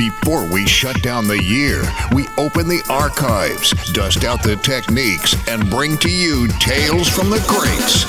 Before 0.00 0.46
we 0.46 0.66
shut 0.66 1.02
down 1.02 1.28
the 1.28 1.42
year, 1.42 1.82
we 2.14 2.26
open 2.38 2.66
the 2.68 2.82
archives, 2.88 3.74
dust 3.92 4.24
out 4.24 4.42
the 4.42 4.56
techniques, 4.56 5.36
and 5.46 5.68
bring 5.68 5.98
to 5.98 6.08
you 6.08 6.48
tales 6.58 7.06
from 7.06 7.28
the 7.28 7.36
crates. 7.46 8.08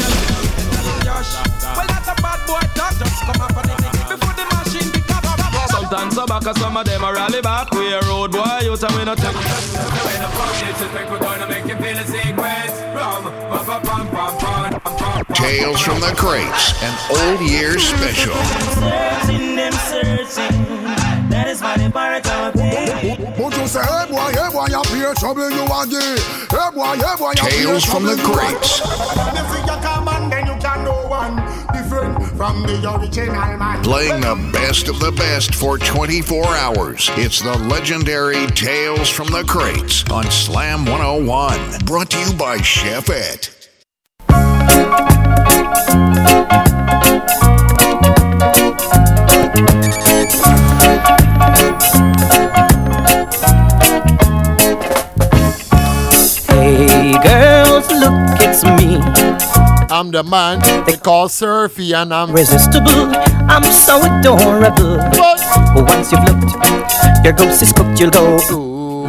Sometimes 5.69 6.15
so 6.15 6.25
back, 6.25 6.43
some 6.55 6.77
of 6.77 6.85
them 6.85 7.03
are 7.03 7.13
rally 7.13 7.41
back. 7.41 7.69
We 7.71 7.91
a 7.91 7.99
road 8.03 8.31
boy, 8.31 8.59
you 8.61 8.77
tell 8.77 8.97
me 8.97 9.03
nothing. 9.03 9.35
Tales 15.33 15.81
from 15.81 15.99
the 15.99 16.13
Crates, 16.15 16.73
an 16.83 16.95
old 17.19 17.41
year 17.41 17.77
special. 17.77 19.60
Searching 21.31 21.39
them 21.39 21.39
searching. 21.39 21.39
That 21.39 21.47
is 21.47 21.61
why 21.61 21.77
they 21.77 21.89
pirate 21.91 22.27
our 22.27 22.51
pain. 22.51 23.39
Won't 23.39 23.57
you 23.57 23.67
say, 23.67 23.81
hey 23.81 24.11
boy, 24.11 24.31
hey 24.31 24.49
boy, 24.51 24.67
you 24.67 24.83
fear 24.85 25.13
trouble 25.15 25.49
you 25.49 25.65
want 25.65 25.91
to 25.91 25.99
Hey 26.49 26.69
boy, 26.73 26.95
hey 26.95 27.15
boy, 27.17 27.31
you 27.31 27.43
fear 27.43 27.65
Tales 27.65 27.85
from 27.85 28.03
trouble 28.03 28.15
the 28.15 28.21
you 28.21 28.29
want- 28.29 28.39
Crates. 28.39 28.71
See 28.71 29.59
you 29.59 29.77
come 29.81 30.07
and 30.07 30.31
then 30.31 30.45
you 30.47 30.55
can 30.61 30.83
know 30.83 31.07
one 31.07 31.35
different 31.73 32.23
from 32.37 32.63
the 32.63 32.73
original 32.99 33.57
man. 33.57 33.83
Playing 33.83 34.21
the 34.21 34.35
best 34.53 34.87
of 34.87 34.99
the 34.99 35.11
best 35.11 35.55
for 35.55 35.77
24 35.77 36.45
hours. 36.45 37.09
It's 37.15 37.41
the 37.41 37.57
legendary 37.57 38.47
Tales 38.47 39.09
from 39.09 39.27
the 39.27 39.43
Crates 39.43 40.03
on 40.11 40.29
Slam 40.31 40.85
101. 40.85 41.79
Brought 41.85 42.09
to 42.11 42.19
you 42.19 42.33
by 42.33 42.57
Chefette. 42.59 43.49
Hey 56.47 57.13
girls, 57.23 57.87
look, 57.91 58.13
it's 58.41 58.63
me. 58.63 58.99
I'm 59.89 60.11
the 60.11 60.23
man 60.23 60.59
they 60.85 60.97
call 60.97 61.27
Surfy 61.27 61.93
and 61.93 62.13
I'm 62.13 62.29
Irresistible, 62.29 63.11
I'm 63.49 63.63
so 63.63 63.97
adorable. 64.03 64.97
But 64.97 65.85
once 65.89 66.11
you've 66.11 66.23
looked, 66.23 66.53
your 67.23 67.33
ghost 67.33 67.61
is 67.61 67.71
cooked, 67.73 67.99
you'll 67.99 68.11
go. 68.11 68.37
Ooh, 68.51 69.05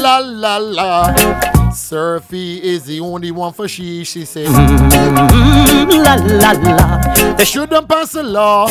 la 0.00 0.18
la 0.18 0.56
la. 0.58 1.70
Surfy 1.70 2.62
is 2.62 2.84
the 2.84 3.00
only 3.00 3.30
one 3.30 3.52
for 3.52 3.68
she, 3.68 4.04
she 4.04 4.24
says. 4.24 4.48
Mm, 4.48 6.04
la 6.04 6.14
la 6.14 6.52
la. 6.52 7.34
They 7.34 7.44
Shouldn't 7.44 7.88
pass 7.88 8.14
a 8.14 8.22
law. 8.22 8.66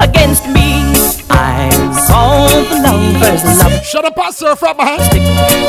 against 0.00 0.46
me. 0.48 0.89
I'm 1.30 1.92
so 1.94 2.46
the 2.68 2.80
lovers 2.82 3.44
love 3.58 3.84
Shut 3.84 4.04
up, 4.04 4.14
pass 4.16 4.36
surf 4.36 4.62
up, 4.62 4.76
man. 4.78 4.98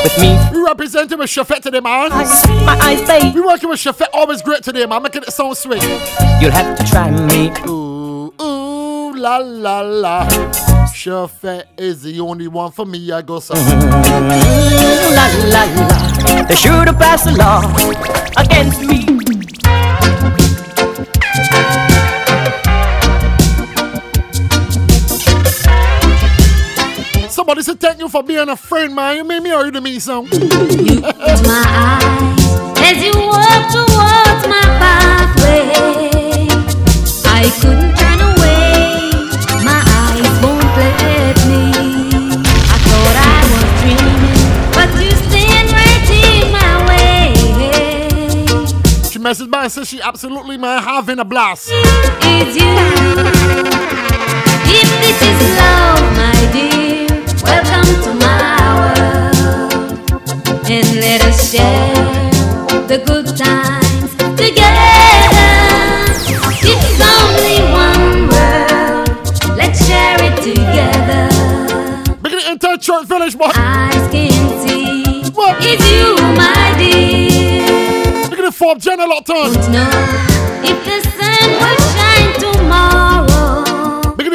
with 0.02 0.18
me. 0.20 0.38
We 0.52 0.62
representing 0.64 1.18
with 1.18 1.30
Chefette 1.30 1.60
today, 1.62 1.80
man. 1.80 2.12
Eyes, 2.12 2.46
my 2.64 2.78
eyes, 2.80 3.00
babe. 3.06 3.34
We 3.34 3.40
working 3.40 3.68
with 3.68 3.78
Chefette, 3.80 4.08
always 4.12 4.42
great 4.42 4.62
today, 4.62 4.86
man. 4.86 5.02
Making 5.02 5.22
it 5.22 5.32
sound 5.32 5.56
sweet. 5.56 5.82
You'll 6.40 6.50
have 6.52 6.78
to 6.78 6.84
try 6.84 7.10
me. 7.10 7.50
Ooh, 7.68 8.32
ooh, 8.40 9.14
la 9.16 9.38
la 9.38 9.80
la. 9.80 10.26
Chefette 10.92 11.64
is 11.78 12.02
the 12.02 12.20
only 12.20 12.48
one 12.48 12.70
for 12.70 12.84
me. 12.86 13.10
I 13.10 13.22
go 13.22 13.40
so. 13.40 13.54
Mm, 13.54 15.14
la 15.16 15.26
la 15.48 15.64
la. 15.64 16.42
They 16.44 16.54
should 16.54 16.86
have 16.88 16.98
passed 16.98 17.26
a 17.26 17.32
law 17.32 17.62
against 18.36 18.80
me. 18.82 19.06
Somebody 27.42 27.62
said 27.62 27.80
thank 27.80 27.98
you 27.98 28.08
for 28.08 28.22
being 28.22 28.48
a 28.48 28.54
friend, 28.54 28.94
man. 28.94 29.16
You 29.16 29.24
made 29.24 29.42
me 29.42 29.50
hear 29.50 29.72
me 29.80 29.98
song. 29.98 30.28
my 30.30 31.64
eyes 31.66 32.46
as 32.78 33.02
you 33.02 33.10
walk 33.18 33.66
towards 33.74 34.46
my 34.46 34.62
pathway. 34.78 35.74
I 37.26 37.50
couldn't 37.60 37.96
turn 37.98 38.20
away, 38.30 39.26
my 39.66 39.82
eyes 39.82 40.34
won't 40.38 40.62
let 40.78 41.36
me. 41.50 41.64
I 42.46 42.78
thought 42.86 43.16
I 43.18 43.42
was 43.50 43.66
dreaming, 43.82 44.42
but 44.76 44.90
you 45.02 45.10
stand 45.26 45.68
right 45.74 46.10
in 46.22 46.46
my 46.52 46.72
way. 46.86 47.34
She 49.10 49.18
messaged 49.18 49.50
back 49.50 49.64
and 49.64 49.72
said 49.72 49.88
she 49.88 50.00
absolutely, 50.00 50.58
man, 50.58 50.80
having 50.80 51.18
a 51.18 51.24
blast. 51.24 51.70
It's 51.72 52.54
you. 52.56 52.70
If 54.74 54.88
this 55.00 55.20
is 55.20 55.58
love, 55.58 56.06
my 56.16 56.38
dear, 56.52 57.11
welcome 57.42 57.90
to 58.04 58.10
my 58.14 58.56
world. 58.80 59.72
And 60.70 60.88
let 61.00 61.20
us 61.24 61.50
share 61.52 61.94
the 62.88 62.98
good 63.04 63.26
times 63.36 64.10
together. 64.36 64.72
It's 66.64 67.00
only 67.16 67.58
one 67.72 68.28
world. 68.32 69.08
Let's 69.56 69.78
share 69.86 70.18
it 70.22 70.36
together. 70.42 71.28
Making 72.22 72.40
it 72.40 72.46
into 72.52 72.68
a 72.72 72.78
church 72.78 73.06
village, 73.06 73.36
boy. 73.36 73.50
Eyes 73.54 74.08
can 74.10 74.32
see. 74.66 75.30
What? 75.32 75.56
It's 75.60 75.84
you, 75.90 76.16
my 76.36 76.74
dear. 76.78 78.28
Making 78.30 78.46
it 78.46 78.54
for 78.54 78.74
Jenna 78.76 79.06
Lockton. 79.06 79.52
Don't 79.54 79.72
know 79.72 79.90
if 80.62 80.78
the 80.84 81.00
sun 81.10 81.48
will 81.60 81.80
shine 81.92 82.12
tomorrow. 82.12 82.20
Making 82.20 82.20
it 82.20 82.21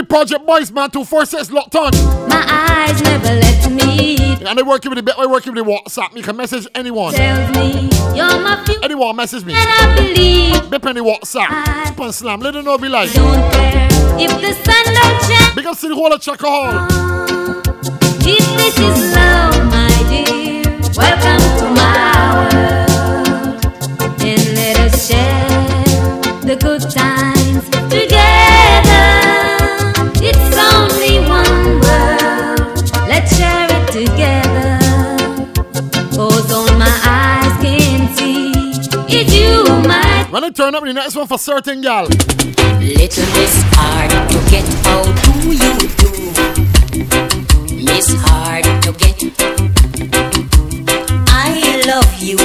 Project 0.09 0.45
Boys, 0.45 0.71
man, 0.71 0.89
246 0.89 1.51
locked 1.51 1.75
on. 1.75 1.91
My 2.29 2.43
eyes 2.47 3.01
never 3.01 3.25
let 3.27 3.71
me. 3.71 4.17
And 4.45 4.57
they 4.57 4.63
working 4.63 4.89
with 4.91 5.03
the 5.03 5.13
they 5.17 5.27
working 5.27 5.53
with 5.53 5.65
the 5.65 5.69
WhatsApp. 5.69 6.15
You 6.15 6.23
can 6.23 6.37
message 6.37 6.65
anyone. 6.75 7.13
Tells 7.13 7.49
me 7.57 7.89
you're 8.15 8.39
my 8.39 8.63
future, 8.65 8.79
Anyone 8.83 9.15
message 9.15 9.43
me. 9.43 9.53
and 9.53 9.67
I 9.69 9.95
believe. 9.95 10.69
Bip 10.69 10.85
any 10.85 11.01
WhatsApp. 11.01 11.87
Tip 11.87 11.99
and 11.99 12.15
slam. 12.15 12.39
Let 12.39 12.53
them 12.53 12.65
know 12.65 12.77
be 12.77 12.87
like. 12.87 13.11
Don't 13.13 13.51
care 13.51 13.87
if 14.19 14.31
the 14.41 14.53
sun 14.63 14.93
don't 14.93 15.23
shine. 15.23 15.55
Big 15.55 15.65
up 15.65 15.77
to 15.79 15.87
the 15.89 15.95
whole 15.95 16.13
of 16.13 16.21
Checker 16.21 16.47
Hall. 16.47 16.87
Oh, 16.89 17.61
if 18.21 18.45
this 18.57 18.79
is 18.79 19.15
love, 19.15 19.65
my 19.65 19.89
dear, 20.09 20.63
welcome 20.95 21.46
When 40.37 40.43
they 40.43 40.51
turn 40.51 40.75
up 40.75 40.83
the 40.83 40.93
next 40.93 41.15
one 41.15 41.25
for 41.25 41.39
certain 41.39 41.81
gal. 41.81 42.03
Little 42.03 43.25
Miss 43.33 43.63
Hard 43.73 44.11
to 44.29 44.37
get, 44.51 44.65
how 44.85 45.01
do 45.25 45.31
you 45.49 45.73
do? 45.97 46.11
Miss 47.83 48.13
Hard 48.19 48.63
to 48.83 48.91
get. 48.93 49.17
I 51.27 51.81
love 51.87 52.13
you. 52.21 52.37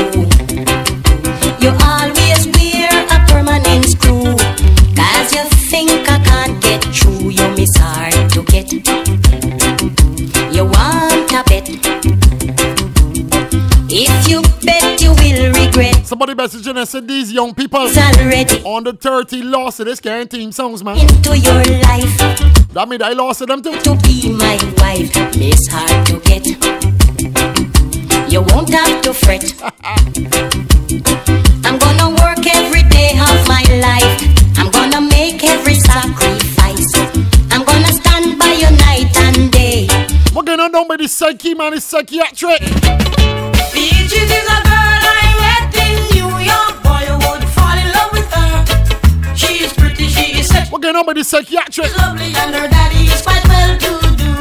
You 1.61 1.71
always 1.85 2.49
wear 2.57 2.89
a 3.13 3.19
permanent 3.29 3.85
screw. 3.85 4.39
Cause 4.97 5.35
you 5.35 5.45
think 5.69 6.09
I 6.09 6.19
can't 6.25 6.63
get 6.63 6.83
through. 6.85 7.29
You 7.29 7.47
Miss 7.51 7.77
Hard 7.77 8.31
to 8.31 8.43
get. 8.45 9.12
Somebody 16.13 16.35
messaging 16.35 16.77
and 16.77 16.87
said 16.87 17.09
these 17.09 17.33
young 17.33 17.55
people 17.55 17.87
It's 17.87 17.97
already 17.97 18.63
on 18.65 18.85
the 18.85 18.93
30 18.93 19.45
lost 19.45 19.79
to 19.79 19.85
this 19.85 19.99
kind 19.99 20.31
team 20.31 20.53
songs, 20.53 20.85
man. 20.85 20.99
into 20.99 21.39
your 21.39 21.55
life. 21.89 22.19
That 22.75 22.87
mean 22.87 23.01
I 23.01 23.15
lost 23.15 23.39
to 23.39 23.47
them 23.47 23.63
too. 23.63 23.73
to 23.81 23.97
be 24.05 24.29
my 24.31 24.61
wife. 24.77 25.09
Miss 25.39 25.67
hard 25.73 26.05
to 26.09 26.21
get. 26.21 26.45
You 28.31 28.43
won't 28.43 28.69
have 28.69 29.01
to 29.09 29.15
fret. 29.15 29.57
I'm 31.65 31.79
gonna 31.81 32.11
work 32.21 32.45
every 32.45 32.83
day 32.93 33.17
of 33.17 33.49
my 33.49 33.65
life. 33.81 34.13
I'm 34.59 34.71
gonna 34.71 35.01
make 35.01 35.43
every 35.43 35.77
sacrifice. 35.77 36.93
I'm 37.51 37.65
gonna 37.65 37.89
stand 37.91 38.39
by 38.39 38.53
you 38.53 38.69
night 38.85 39.17
and 39.17 39.51
day. 39.51 39.89
What 40.35 40.45
going 40.45 40.61
on 40.61 40.73
down 40.73 40.89
by 40.89 40.99
the 40.99 41.09
psyche, 41.09 41.55
man? 41.55 41.73
It's 41.73 41.87
psychiatric. 41.87 42.61
Peaches 43.73 44.13
is 44.13 44.49
a 44.53 44.63
girl 44.69 44.82
she 50.73 50.79
is 50.79 50.81
sexy, 50.81 50.81
What 50.81 50.81
going 50.83 50.97
on 50.97 51.05
by 51.07 51.13
the 51.15 51.25
psychiatric? 51.25 51.97
lovely, 51.97 52.33
and 52.35 52.55
her 52.55 52.69
daddy 52.69 53.05
is 53.07 53.23
quite 53.23 53.45
well 53.49 53.77
to 53.79 54.01
do. 54.17 54.33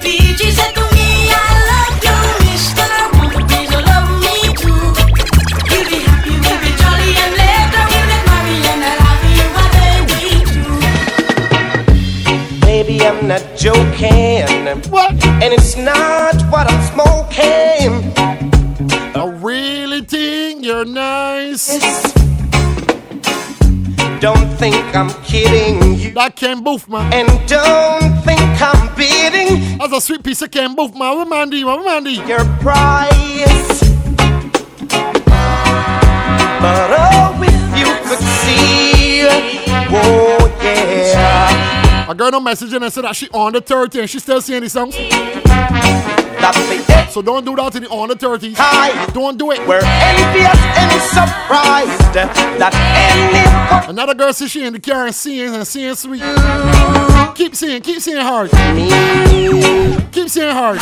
Peaches 0.00 0.56
said 0.56 0.72
to 0.74 0.80
me, 0.94 1.30
I 1.30 1.36
love 1.70 1.98
you, 2.06 2.16
mister. 2.46 2.86
Won't 3.18 3.34
you 3.34 3.44
please 3.46 3.72
love 3.72 4.08
me 4.22 4.36
too? 4.54 4.80
We'll 5.70 5.86
be 5.90 5.98
happy, 6.06 6.30
we'll 6.30 6.60
be 6.62 6.70
jolly, 6.80 7.10
and 7.24 7.32
later 7.42 7.84
we'll 7.90 8.06
get 8.06 8.22
married, 8.30 8.66
and 8.72 8.82
I'll 8.86 9.00
have 9.06 9.24
you 9.38 9.46
a 9.62 9.64
baby 9.76 10.22
too. 10.52 10.74
Baby, 12.66 12.96
I'm 13.06 13.20
not 13.26 13.42
joking. 13.56 14.46
What? 14.90 15.14
And 15.42 15.52
it's 15.52 15.76
not 15.76 16.15
think 24.56 24.74
I'm 24.96 25.10
kidding 25.22 25.98
you. 25.98 26.12
That 26.12 26.34
Ken 26.34 26.64
Boothe, 26.64 26.88
man. 26.88 27.12
And 27.12 27.28
don't 27.48 28.22
think 28.22 28.40
I'm 28.40 28.94
bidding 28.96 29.78
That's 29.78 29.92
a 29.92 30.00
sweet 30.00 30.24
piece 30.24 30.40
of 30.42 30.50
Ken 30.50 30.74
Boothe, 30.74 30.94
man. 30.94 31.28
Mandy, 31.28 31.62
man? 31.64 31.80
Where 31.80 32.02
Mandy? 32.02 32.12
your 32.26 32.44
price. 32.60 33.80
But 36.58 36.90
oh, 36.90 37.38
if 37.42 37.78
you 37.78 37.86
could 38.08 38.18
see, 38.18 39.26
oh 39.94 40.58
yeah, 40.62 42.10
A 42.10 42.14
girl 42.14 42.30
no 42.30 42.40
messaging 42.40 42.76
and 42.76 42.86
I 42.86 42.88
said 42.88 43.04
that 43.04 43.14
she 43.14 43.28
on 43.30 43.52
the 43.52 43.60
30 43.60 44.00
and 44.00 44.10
she 44.10 44.18
still 44.18 44.40
seeing 44.40 44.66
singing 44.68 44.90
the 44.90 46.05
song. 46.54 46.84
that's 46.86 47.06
the 47.06 47.10
So 47.12 47.22
don't 47.22 47.44
do 47.44 47.56
that 47.56 47.74
in 47.76 47.82
the 47.84 47.88
on 47.90 48.08
the 48.08 48.14
30s. 48.16 48.54
high. 48.56 49.06
Don't 49.12 49.38
do 49.38 49.50
it. 49.52 49.60
We're 49.66 49.80
envious 49.82 50.58
and 50.76 51.02
surprised 51.02 52.12
that 52.14 52.72
any 52.74 53.90
Another 53.90 54.14
girl 54.14 54.32
says 54.32 54.50
she 54.50 54.64
in 54.64 54.72
the 54.72 54.80
car 54.80 55.06
and 55.06 55.14
singing 55.14 55.54
and 55.54 55.66
singing 55.66 55.94
sweet. 55.94 56.22
Keep 57.34 57.54
seeing, 57.54 57.82
keep 57.82 58.00
seeing 58.00 58.18
hard. 58.20 58.50
Keep 60.12 60.28
seeing 60.28 60.50
hard. 60.54 60.78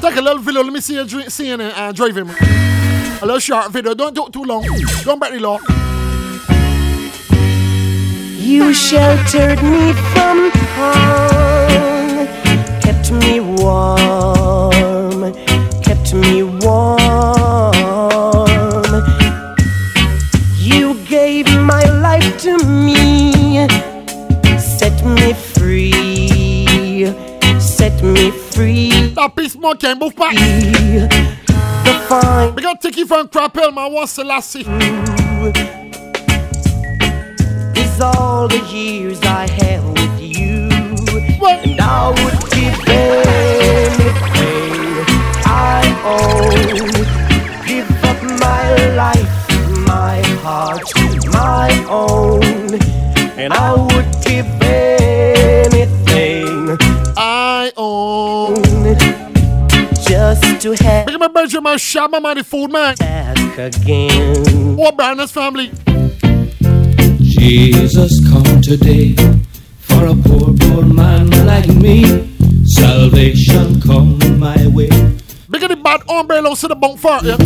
Take 0.00 0.16
a 0.16 0.20
little 0.20 0.38
video, 0.38 0.62
let 0.62 0.72
me 0.72 0.80
see 0.80 0.94
you 0.96 1.04
dri- 1.06 1.30
singing 1.30 1.60
and 1.62 1.72
uh, 1.72 1.92
driving. 1.92 2.28
A 2.28 3.24
little 3.26 3.38
short 3.38 3.72
video, 3.72 3.94
don't 3.94 4.14
do 4.14 4.26
it 4.26 4.32
too 4.32 4.44
long. 4.44 4.62
Don't 5.02 5.18
break 5.18 5.32
the 5.32 5.40
law. 5.40 5.58
You 8.38 8.74
sheltered 8.74 9.62
me 9.62 9.92
from 10.12 10.50
harm, 10.76 11.70
kept 11.70 12.03
me 13.20 13.40
warm, 13.40 15.32
kept 15.82 16.14
me 16.14 16.42
warm. 16.42 17.00
You 20.58 20.94
gave 21.06 21.46
my 21.60 21.84
life 22.00 22.38
to 22.42 22.58
me, 22.66 23.66
set 24.58 25.04
me 25.04 25.32
free, 25.32 27.06
set 27.60 28.02
me 28.02 28.30
free. 28.30 29.12
That 29.14 29.34
piece 29.36 29.56
more 29.56 29.76
can 29.76 29.98
move 29.98 30.16
back. 30.16 30.34
The 30.34 32.06
fine 32.08 32.54
We 32.54 32.62
got 32.62 32.80
Tiki 32.80 33.04
from 33.04 33.28
Crapel, 33.28 33.74
man. 33.74 33.92
What's 33.92 34.12
Selassie? 34.12 34.64
is 37.94 38.00
all 38.00 38.48
the 38.48 38.58
years 38.72 39.20
I 39.22 39.48
have. 39.48 40.13
What? 41.44 41.60
And 41.66 41.78
I 41.78 42.08
would 42.08 42.40
give 42.52 42.72
anything 42.88 44.24
I 45.44 45.84
own. 46.16 46.56
Give 47.66 47.90
up 48.02 48.22
my 48.40 48.64
life, 48.94 49.28
my 49.86 50.22
heart, 50.40 50.88
my 51.34 51.68
own. 51.90 52.80
And 53.38 53.52
I 53.52 53.74
would 53.74 54.08
give 54.24 54.46
anything 54.62 56.56
I 57.14 57.70
own. 57.76 58.54
Just 60.08 60.62
to 60.62 60.72
have 60.82 61.06
Look 61.08 61.14
at 61.14 61.20
my 61.20 61.28
Benjamin 61.28 61.74
Shabba, 61.76 62.22
man, 62.22 62.38
the 62.38 62.44
food 62.44 62.72
man. 62.72 62.94
back 62.96 63.58
again. 63.58 64.76
What 64.78 64.96
Brandon's 64.96 65.32
family? 65.32 65.70
Jesus 67.20 68.26
come 68.30 68.62
today 68.62 69.14
for 69.76 70.06
a 70.06 70.14
poor 70.74 70.84
man 70.84 71.30
like 71.46 71.68
me. 71.68 72.02
Salvation 72.64 73.80
come 73.80 74.18
my 74.38 74.66
way. 74.68 74.88
Big 75.48 75.62
of 75.62 75.68
the 75.68 75.76
bad 75.76 76.00
umbrella 76.08 76.56
to 76.56 76.68
the 76.68 76.74
bunk 76.74 76.98
far, 76.98 77.24
yeah. 77.24 77.36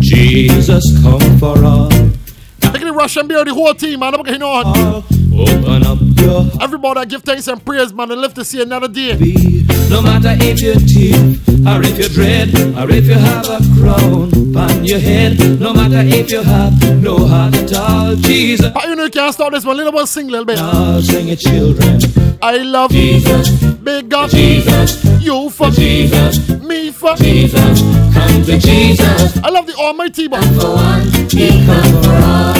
Jesus 0.00 0.84
come 1.02 1.38
for 1.38 1.64
all. 1.64 1.88
Big 1.88 2.82
of 2.82 2.88
the 2.88 2.92
Russian 2.92 3.26
beer, 3.26 3.44
the 3.44 3.54
whole 3.54 3.74
team, 3.74 4.00
man. 4.00 4.14
You 4.26 4.38
know. 4.38 4.48
all. 4.48 5.04
Open 5.34 5.86
up 5.86 5.98
your 6.20 6.42
heart. 6.42 6.62
Everybody 6.62 7.06
give 7.06 7.22
thanks 7.22 7.48
and 7.48 7.64
praise, 7.64 7.92
man, 7.92 8.10
and 8.10 8.20
live 8.20 8.34
to 8.34 8.44
see 8.44 8.60
another 8.60 8.88
day. 8.88 9.16
be. 9.16 9.73
No 9.90 10.02
matter 10.02 10.34
if 10.40 10.60
you're 10.60 10.74
thief, 10.74 11.48
or 11.66 11.82
if 11.82 11.98
you're 11.98 12.08
dread, 12.08 12.48
or 12.76 12.90
if 12.90 13.06
you 13.06 13.14
have 13.14 13.46
a 13.48 13.58
crown 13.78 14.56
on 14.56 14.84
your 14.84 14.98
head. 14.98 15.38
No 15.60 15.72
matter 15.72 16.02
if 16.04 16.30
you 16.30 16.42
have 16.42 17.02
no 17.02 17.18
heart 17.26 17.54
at 17.54 17.72
all. 17.74 18.14
Jesus, 18.16 18.70
But 18.72 18.84
you 18.84 18.96
know 18.96 19.04
you 19.04 19.10
can't 19.10 19.32
stop 19.32 19.52
this 19.52 19.64
one. 19.64 19.76
Little 19.76 19.92
one 19.92 20.06
sing 20.06 20.28
a 20.28 20.30
little 20.30 20.46
bit. 20.46 20.58
all 20.58 21.00
sing 21.02 21.28
it, 21.28 21.40
children. 21.40 22.00
I 22.42 22.58
love 22.58 22.90
Jesus, 22.90 23.48
Big 23.84 24.12
up 24.12 24.30
Jesus, 24.30 25.02
you 25.22 25.48
for 25.50 25.70
Jesus, 25.70 26.48
me 26.62 26.90
for 26.90 27.14
Jesus. 27.16 27.80
Come 28.12 28.44
to 28.44 28.58
Jesus. 28.58 29.38
I 29.42 29.48
love 29.50 29.66
the 29.66 29.74
Almighty, 29.78 30.28
but 30.28 30.44
For 30.60 30.74
one, 30.74 31.02
he 31.30 31.64
come 31.64 32.02
for 32.02 32.14
all. 32.24 32.54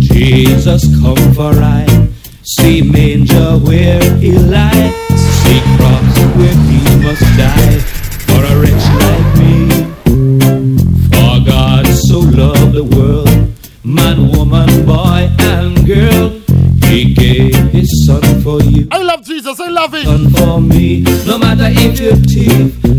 Jesus 0.00 0.84
come 1.00 1.34
for 1.34 1.52
I 1.62 1.95
see 2.46 2.80
manger 2.80 3.58
where 3.58 4.00
he 4.18 4.30
lie, 4.38 4.90
see 5.42 5.60
cross 5.76 6.18
where 6.36 6.54
he 6.54 6.78
must 7.02 7.26
die 7.36 7.78
for 8.26 8.40
a 8.44 8.60
wretch 8.60 8.86
like 9.02 9.28
me. 9.40 9.68
For 11.10 11.44
God 11.44 11.86
so 11.86 12.20
loved 12.20 12.72
the 12.72 12.84
world, 12.84 13.28
man, 13.84 14.28
woman, 14.30 14.86
boy, 14.86 15.28
and 15.40 15.84
girl, 15.86 16.30
he 16.84 17.12
gave 17.14 17.56
his 17.72 18.06
son 18.06 18.22
for 18.42 18.62
you 18.62 18.86
I 18.92 19.02
love 19.02 19.24
Jesus. 19.24 19.58
I 19.58 19.68
love 19.68 19.92
him. 19.92 20.04
done 20.04 20.30
for 20.30 20.60
me. 20.60 21.00
No 21.26 21.38
matter 21.38 21.66
if 21.68 21.98
you're 21.98 22.14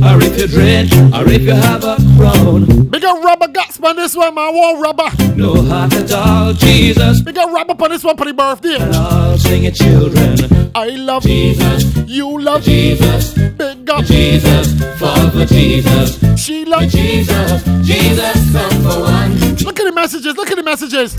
or 0.03 0.21
if 0.21 0.38
you're 0.38 0.47
dread, 0.47 0.91
or 1.13 1.27
if 1.29 1.41
you 1.41 1.51
have 1.51 1.83
a 1.83 1.97
crown. 2.17 2.65
Big 2.89 3.03
up 3.03 3.23
rubber 3.23 3.47
guts, 3.47 3.79
man. 3.79 3.95
This 3.95 4.15
one, 4.15 4.35
man. 4.35 4.53
War 4.53 4.81
rubber. 4.81 5.09
No 5.35 5.61
heart 5.63 5.94
at 5.94 6.11
all, 6.11 6.53
Jesus. 6.53 7.21
Big 7.21 7.38
up 7.38 7.51
rubber 7.51 7.73
on 7.83 7.89
this 7.91 8.03
one 8.03 8.17
for 8.17 8.25
the 8.25 8.33
birthday. 8.33 8.77
All 8.95 9.38
sing 9.38 9.63
it, 9.65 9.75
children. 9.75 10.38
I 10.75 10.89
love 10.89 11.23
Jesus, 11.23 11.83
you. 12.07 12.39
Love 12.39 12.61
Jesus, 12.63 13.33
Big 13.33 13.89
up 13.89 14.05
Jesus, 14.05 14.79
fall 14.99 15.29
for 15.31 15.45
Jesus. 15.45 16.19
she 16.39 16.65
love 16.65 16.88
Jesus, 16.89 17.63
Jesus, 17.83 18.51
come 18.51 18.81
for 18.83 19.01
one. 19.01 19.35
Look 19.63 19.79
at 19.79 19.85
the 19.85 19.91
messages. 19.94 20.35
Look 20.35 20.51
at 20.51 20.57
the 20.57 20.63
messages. 20.63 21.15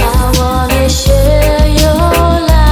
I 0.00 0.32
wanna 0.38 0.88
share 0.88 1.68
your 1.68 2.46
life 2.48 2.67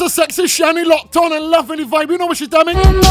so 0.00 0.08
sexy, 0.08 0.46
shiny, 0.46 0.82
locked 0.82 1.14
on, 1.18 1.30
and 1.30 1.44
loving 1.50 1.76
the 1.76 1.84
vibe. 1.84 2.08
You 2.08 2.16
know 2.16 2.24
what 2.24 2.38
she 2.38 2.46
tell 2.46 2.64
me? 2.64 2.72
remember 2.72 3.02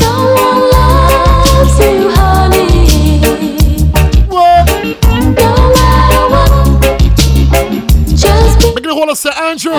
someone 0.00 0.70
loves 0.74 1.78
you, 1.78 2.10
honey. 2.10 2.88
What? 4.26 4.66
No 5.14 5.54
matter 5.70 6.26
what, 6.34 6.50
just 8.16 8.58
be 8.58 8.66
Big 8.74 8.82
the 8.82 8.94
whole 8.94 9.08
of 9.08 9.16
St. 9.16 9.36
Andrew. 9.38 9.78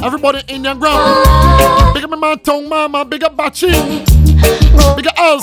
Everybody 0.00 0.38
in 0.46 0.56
Indian 0.56 0.78
ground. 0.78 1.24
Big 1.92 2.04
up 2.04 2.10
my 2.10 2.16
man 2.16 2.38
Tong 2.38 2.68
Mama. 2.68 3.04
Big 3.04 3.24
up 3.24 3.36
Bachi. 3.36 3.66
Big 3.66 5.08
up 5.08 5.18
us. 5.18 5.42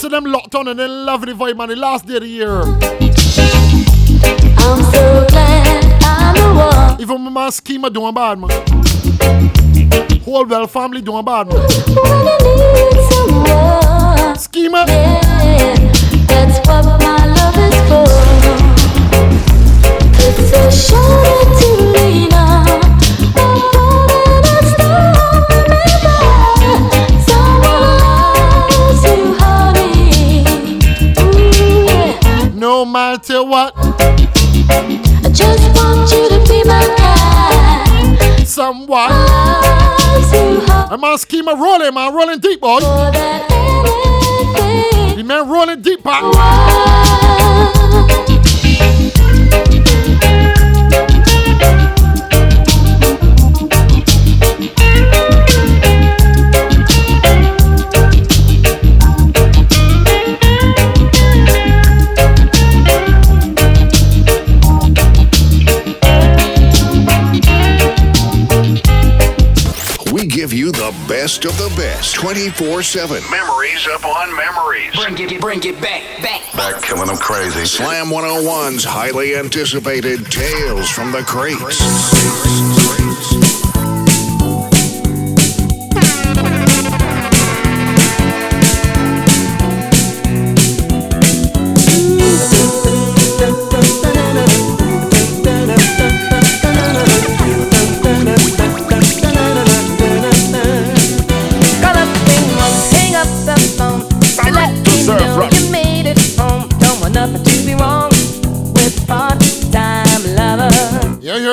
So 0.00 0.08
them 0.08 0.24
locked 0.24 0.56
on 0.56 0.66
and 0.66 0.80
they 0.80 0.88
loving 0.88 1.28
the 1.28 1.36
vibe, 1.36 1.56
man. 1.56 1.68
The 1.68 1.76
last 1.76 2.06
day 2.08 2.16
of 2.16 2.22
the 2.22 2.28
year. 2.28 2.64
Even 7.00 7.22
my 7.22 7.30
man 7.30 7.50
Schema 7.50 7.90
doing 7.90 8.14
bad, 8.14 8.38
man. 8.38 8.50
Whole 10.24 10.44
well 10.46 10.66
family 10.66 11.00
doing 11.00 11.24
bad, 11.24 11.48
man. 11.48 11.56
When 11.58 12.26
you 12.46 12.66
need 12.74 12.98
someone, 13.10 14.36
Schema. 14.36 14.84
yeah, 14.88 15.74
that's 16.26 16.58
what 16.68 16.84
my 17.00 17.26
love 17.26 17.58
is 17.58 17.74
for. 17.88 18.06
It's 20.22 20.52
a 20.52 20.70
shoulder 20.70 21.40
to 21.58 21.68
lean 21.94 22.32
on, 22.34 22.66
a 22.68 23.46
phone 23.72 24.10
and 24.30 24.46
a 24.46 24.56
stone. 24.70 25.14
Remember, 25.50 26.20
someone 27.26 27.82
loves 28.68 29.02
you, 29.04 29.20
honey. 29.40 30.44
Ooh, 31.18 31.84
yeah. 31.86 32.54
No 32.54 32.84
matter 32.84 33.42
what. 33.42 33.72
I 34.72 35.28
just 35.32 35.79
Someone. 38.70 39.10
Loves 39.10 40.32
you, 40.32 40.60
honey. 40.60 40.92
I'm 40.92 41.02
on 41.02 41.18
Schema 41.18 41.56
rolling, 41.56 41.92
man. 41.92 42.14
Rolling 42.14 42.38
deep, 42.38 42.60
boy. 42.60 42.78
More 42.78 43.10
than 43.10 43.42
anything. 43.50 45.16
The 45.16 45.24
man 45.24 45.48
rolling 45.48 45.82
deep, 45.82 46.04
Pat. 46.04 46.22
Best 71.30 71.44
of 71.44 71.56
the 71.58 71.80
best 71.80 72.14
24 72.16 72.82
7. 72.82 73.22
Memories 73.30 73.86
upon 73.94 74.34
memories. 74.34 74.92
Bring 74.96 75.16
it, 75.18 75.40
bring 75.40 75.62
it 75.62 75.80
back, 75.80 76.02
back. 76.22 76.52
Back 76.54 76.82
killing 76.82 77.06
them 77.06 77.18
crazy. 77.18 77.66
Slam 77.66 78.06
101's 78.06 78.82
highly 78.82 79.36
anticipated 79.36 80.26
Tales 80.26 80.90
from 80.90 81.12
the 81.12 81.22
Crates. 81.22 82.99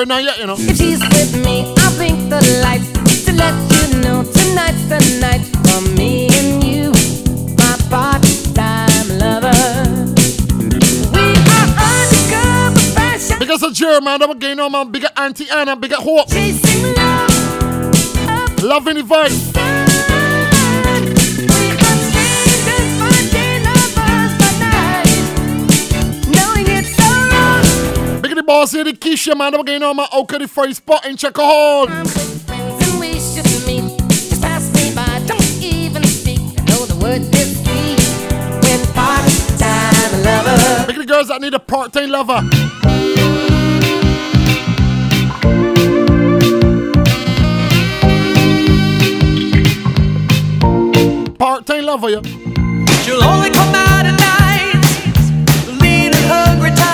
Here 0.08 0.16
now 0.16 0.24
yet, 0.24 0.38
you 0.38 0.46
know. 0.46 0.56
If 0.56 0.78
she's 0.78 1.00
with 1.00 1.44
me, 1.44 1.74
I'll 1.76 1.94
blink 1.96 2.30
the 2.30 2.40
lights 2.64 2.90
to 3.26 3.32
let 3.32 3.52
you 3.52 4.00
know 4.00 4.24
tonight's 4.24 4.84
the 4.88 5.00
night 5.20 5.44
for 5.66 5.82
me 5.98 6.28
and 6.32 6.64
you, 6.64 6.92
my 7.58 7.76
part-time 7.90 9.18
lover. 9.18 9.52
We 11.12 11.36
are 11.52 11.68
undercover 11.76 12.80
fashion. 12.94 13.38
Because 13.38 13.62
of 13.62 13.74
Jeremiah, 13.74 14.18
I'm 14.22 14.38
getting 14.38 14.60
on 14.60 14.72
my 14.72 14.84
bigger 14.84 15.10
Auntie 15.14 15.50
Anna, 15.50 15.76
bigger 15.76 15.96
Hope. 15.96 16.30
Chasing 16.30 16.94
love. 16.94 18.62
Loving 18.62 18.94
the 18.94 19.02
vibe. 19.02 19.47
Boss 28.48 28.72
here, 28.72 28.82
the 28.82 28.94
Keisha, 28.94 29.36
man. 29.36 29.54
I'm 29.54 29.62
getting 29.62 29.82
on 29.82 29.94
my 29.94 30.08
Oka 30.10 30.38
the 30.38 30.48
first 30.48 30.78
spot 30.78 31.04
in 31.04 31.18
Checker 31.18 31.42
Hall. 31.42 31.86
And 31.86 32.06
we 32.98 33.20
should 33.20 33.44
meet. 33.66 33.84
Just 34.08 34.40
pass 34.40 34.72
me 34.72 34.94
by. 34.94 35.22
Don't 35.26 35.62
even 35.62 36.02
speak. 36.04 36.40
I 36.56 36.64
know 36.70 36.86
the 36.86 36.96
word 36.96 37.20
is 37.34 37.62
sweet. 37.62 38.00
With 38.64 38.94
part-time 38.94 40.22
lover. 40.24 40.86
Big 40.86 40.96
the 40.96 41.04
girls 41.04 41.28
that 41.28 41.42
need 41.42 41.52
a 41.52 41.58
part-time 41.58 42.10
lover. 42.10 42.40
Part-time 51.38 51.84
lover, 51.84 52.08
yeah. 52.08 52.22
She'll 53.02 53.22
only 53.22 53.50
come 53.50 53.74
out 53.74 54.06
at 54.06 54.16
night, 54.16 54.80
lean 55.82 56.14
and 56.14 56.24
hungry 56.24 56.70
tired. 56.70 56.87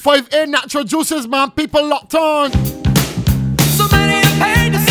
5A 0.00 0.48
natural 0.48 0.84
juices, 0.84 1.28
man. 1.28 1.50
People 1.50 1.86
locked 1.86 2.14
on. 2.14 2.50
So 2.52 3.86
many 3.92 4.26
are 4.26 4.54
paid 4.54 4.72
to 4.72 4.89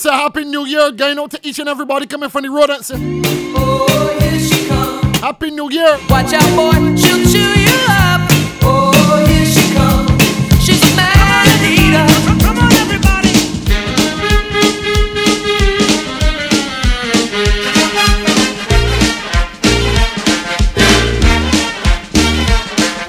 say 0.00 0.10
Happy 0.10 0.44
New 0.46 0.64
Year, 0.64 0.90
going 0.92 1.18
out 1.18 1.30
to 1.32 1.40
each 1.42 1.58
and 1.58 1.68
everybody 1.68 2.06
coming 2.06 2.30
from 2.30 2.42
the 2.44 2.50
road 2.50 2.70
and 2.70 2.82
say, 2.82 2.94
Oh, 2.98 4.18
here 4.18 4.40
she 4.40 4.66
comes. 4.66 5.18
Happy 5.18 5.50
New 5.50 5.70
Year. 5.70 5.98
Watch 6.08 6.32
out, 6.32 6.56
boy, 6.56 6.72
she'll 6.96 7.22
chew 7.28 7.60
you 7.60 7.76
up. 7.90 8.26
Oh, 8.62 9.26
here 9.28 9.44
she 9.44 9.74
comes. 9.74 10.64
She's 10.64 10.80
a 10.80 10.96
man 10.96 11.46
eater. 11.68 12.06
Come 12.40 12.58
on, 12.58 12.72
everybody. 12.72 13.28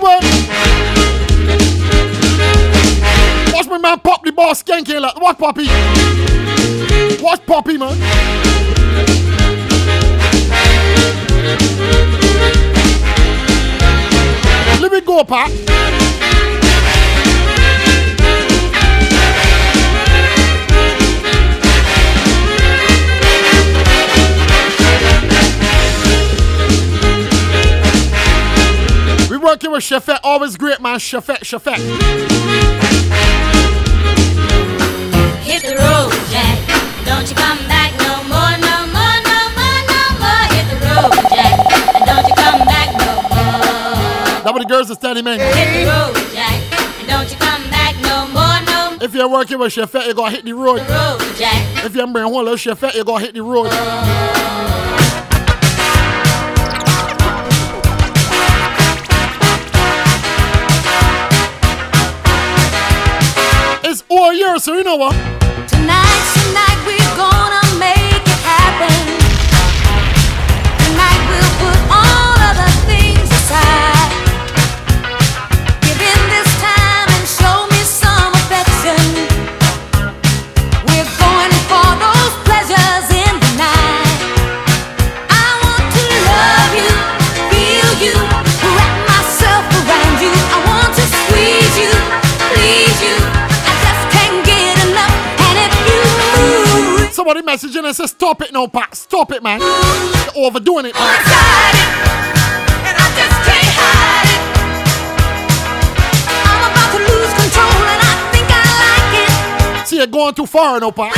What? 0.02 0.24
Watch 3.54 3.68
my 3.68 3.78
man 3.78 4.00
Pop 4.00 4.26
the 4.26 4.34
boss 4.34 4.62
skanking 4.62 5.00
like, 5.00 5.22
watch 5.22 5.38
Poppy. 5.38 6.01
Poppy, 7.62 7.78
man. 7.78 8.00
Let 14.82 14.92
me 14.92 15.02
go, 15.02 15.24
Pop. 15.24 15.52
We 29.30 29.38
working 29.38 29.70
with 29.70 29.84
Chefette, 29.84 30.20
always 30.24 30.58
great 30.58 30.82
man, 30.82 30.98
Chefette, 30.98 31.42
Chefette. 31.42 31.78
Girls 44.72 44.90
are 44.90 44.96
standing, 44.96 45.26
man. 45.26 45.38
Hit 45.38 45.84
the 45.84 45.92
road, 45.92 46.16
Jack. 46.32 46.56
And 47.00 47.08
don't 47.08 47.30
you 47.30 47.38
come 47.38 47.70
back 47.70 47.94
no 48.04 48.26
more, 48.28 48.62
no 48.66 49.04
If 49.04 49.14
you're 49.14 49.28
working 49.28 49.60
with 49.60 49.74
Chefette, 49.74 50.06
you're 50.06 50.14
gonna 50.14 50.32
hit 50.32 50.46
the 50.46 50.54
road. 50.54 50.80
road, 50.80 51.20
Jack. 51.36 51.86
If 51.86 51.94
you're 51.94 52.08
bringing 52.08 52.32
one 52.32 52.46
little 52.46 52.56
Chefette, 52.56 52.96
you're 52.96 53.04
gonna 53.04 53.26
hit 53.26 53.34
the 53.34 53.44
road. 53.44 53.68
It's 63.84 64.06
all 64.08 64.32
year, 64.32 64.58
so 64.60 64.78
you 64.78 64.86
know 64.86 64.96
what? 64.96 65.41
Messaging 97.42 97.86
and 97.86 97.96
says, 97.96 98.12
Stop 98.12 98.42
it 98.42 98.52
now, 98.54 98.68
Pat. 98.68 98.96
Stop 98.96 99.32
it, 99.32 99.42
man. 99.44 99.60
You're 99.60 100.46
overdoing 100.46 100.86
it, 100.86 100.94
man. 100.96 101.04
and 102.86 102.98
I 102.98 103.08
just 103.18 103.36
can't 103.46 103.74
hide 103.78 104.30
it. 104.32 104.42
I'm 106.28 106.72
about 106.72 106.90
to 106.94 107.00
lose 107.00 107.34
control, 107.36 107.84
and 107.88 108.02
I 108.02 108.04
think 108.32 108.48
I 108.50 108.52
like 108.82 109.14
it. 109.86 109.92
you're 109.92 110.08
going 110.08 110.34
too 110.34 110.46
far, 110.46 110.80
no 110.80 110.92
pa. 110.92 111.12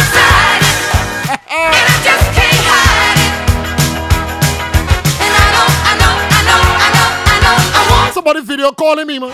Somebody 8.13 8.42
video 8.42 8.72
calling 8.72 9.08
me, 9.08 9.20
man. 9.20 9.34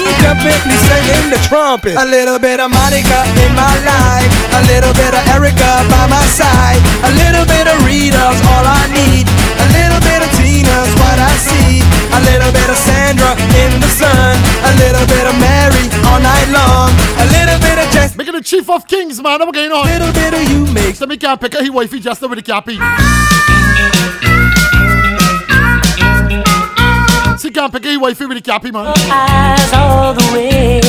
jump 0.21 0.45
in, 0.45 0.53
please 0.61 0.91
the 1.31 1.39
trumpet. 1.47 1.95
A 1.95 2.05
little 2.05 2.37
bit 2.37 2.59
of 2.59 2.69
Monica 2.69 3.23
in 3.41 3.51
my 3.55 3.75
life, 3.87 4.31
a 4.51 4.61
little 4.67 4.91
bit 4.93 5.15
of 5.15 5.23
Erica 5.31 5.87
by 5.87 6.05
my 6.11 6.23
side, 6.27 6.81
a 7.07 7.11
little 7.23 7.47
bit 7.47 7.65
of 7.71 7.79
Rita's 7.87 8.39
all 8.51 8.65
I 8.67 8.83
need, 8.91 9.25
a 9.25 9.67
little 9.71 10.01
bit 10.03 10.19
of 10.19 10.29
Tina's 10.35 10.91
what 10.99 11.17
I 11.17 11.31
see, 11.39 11.79
a 12.11 12.19
little 12.27 12.51
bit 12.51 12.67
of 12.67 12.75
Sandra 12.75 13.31
in 13.63 13.71
the 13.79 13.87
sun, 13.87 14.35
a 14.67 14.71
little 14.83 15.07
bit 15.07 15.25
of 15.25 15.35
Mary 15.39 15.87
all 16.11 16.19
night 16.19 16.49
long, 16.51 16.91
a 17.23 17.25
little 17.31 17.59
bit 17.63 17.79
of 17.79 17.87
Jess. 17.95 18.15
Making 18.15 18.35
the 18.35 18.43
chief 18.43 18.69
of 18.69 18.85
kings, 18.87 19.21
man. 19.21 19.41
I'm 19.41 19.51
going 19.51 19.71
on. 19.71 19.87
A 19.87 19.91
little 19.91 20.13
bit 20.13 20.33
of 20.35 20.43
you 20.51 20.67
make. 20.73 20.95
So 20.95 21.05
me 21.07 21.17
can't 21.17 21.39
pick 21.39 21.55
a 21.55 21.63
he 21.63 21.69
wifey 21.69 21.99
just 21.99 22.21
over 22.23 22.35
the 22.35 22.41
cappy. 22.41 22.77
Ah! 22.79 24.50
Can't 27.61 27.71
pick 27.71 27.85
a 27.85 27.89
he 27.89 27.97
wifey 27.97 28.25
with 28.25 28.37
the 28.37 28.41
cappy, 28.41 28.71
man. 28.71 28.87
eyes 28.87 29.71
all 29.71 30.15
the 30.15 30.27
way. 30.33 30.81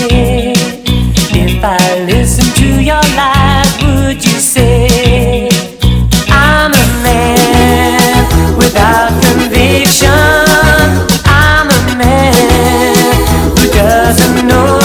If 1.37 1.63
I 1.63 2.05
listen 2.07 2.47
to 2.63 2.83
your 2.83 3.03
lies, 3.15 3.71
would 3.83 4.25
you 4.25 4.41
say 4.41 5.51
I'm 6.29 6.73
a 6.73 6.87
man 7.05 8.57
without 8.57 9.13
conviction? 9.23 10.09
I'm 11.27 11.69
a 11.69 11.97
man 11.99 12.95
who 13.51 13.69
doesn't 13.69 14.47
know 14.47 14.81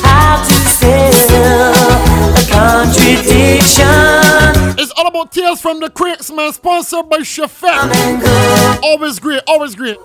how 0.00 0.42
to 0.42 0.54
sell 0.72 1.74
a 2.32 2.42
contradiction. 2.48 3.84
It's 4.78 4.92
all 4.96 5.06
about 5.08 5.32
Tales 5.32 5.60
from 5.60 5.80
the 5.80 5.90
Crates, 5.90 6.32
man. 6.32 6.50
Sponsored 6.54 7.10
by 7.10 7.18
Chefette. 7.18 8.80
Always 8.82 9.18
great, 9.18 9.42
always 9.46 9.74
great. 9.74 9.98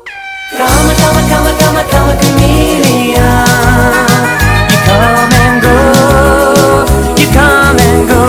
Come 0.58 0.94
come 0.96 1.22
come 1.30 1.52
come 1.58 1.82
come 1.90 2.18
chameleon. 2.20 3.16
You 4.70 4.78
come 4.86 5.34
and 5.44 5.62
go. 5.62 5.76
You 7.18 7.28
come 7.32 7.80
and 7.80 8.08
go. 8.10 8.22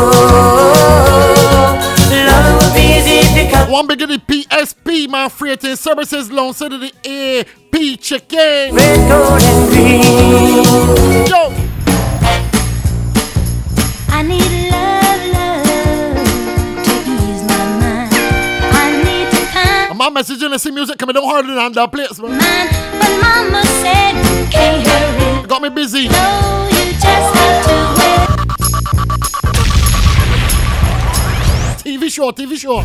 Love 2.27 2.63
will 2.63 2.75
be 2.75 2.99
easy 2.99 3.17
if 3.27 3.37
you 3.37 3.51
come. 3.51 3.71
One 3.71 3.87
big 3.87 3.99
the 3.99 4.19
PSP, 4.19 5.11
man. 5.11 5.31
Freighting 5.31 5.77
services 5.77 6.31
loan. 6.31 6.55
So 6.55 6.69
to 6.69 6.79
the 6.79 6.93
AP 7.05 8.01
chicken. 8.01 8.75
Red, 8.75 9.09
gold, 9.09 9.43
and 9.43 9.69
green. 9.71 11.27
Yo. 11.27 11.62
My 20.13 20.21
message 20.21 20.43
in 20.43 20.51
the 20.51 20.59
sing 20.59 20.75
music 20.75 20.99
coming 20.99 21.15
down 21.15 21.25
harder 21.25 21.55
than 21.55 21.73
that 21.73 21.91
place, 21.91 22.21
man. 22.21 22.33
mine, 22.33 22.69
but 23.01 23.11
Mama 23.23 23.65
said 23.65 24.13
can't 24.53 24.87
hurry. 24.87 25.47
Got 25.47 25.63
me 25.63 25.71
busy. 25.71 26.07
No, 26.09 26.69
you 26.71 26.93
just 26.93 27.35
have 27.35 27.65
to 27.65 27.73
wait. 27.97 28.29
TV 31.81 32.11
show, 32.13 32.31
TV 32.31 32.59
show. 32.59 32.85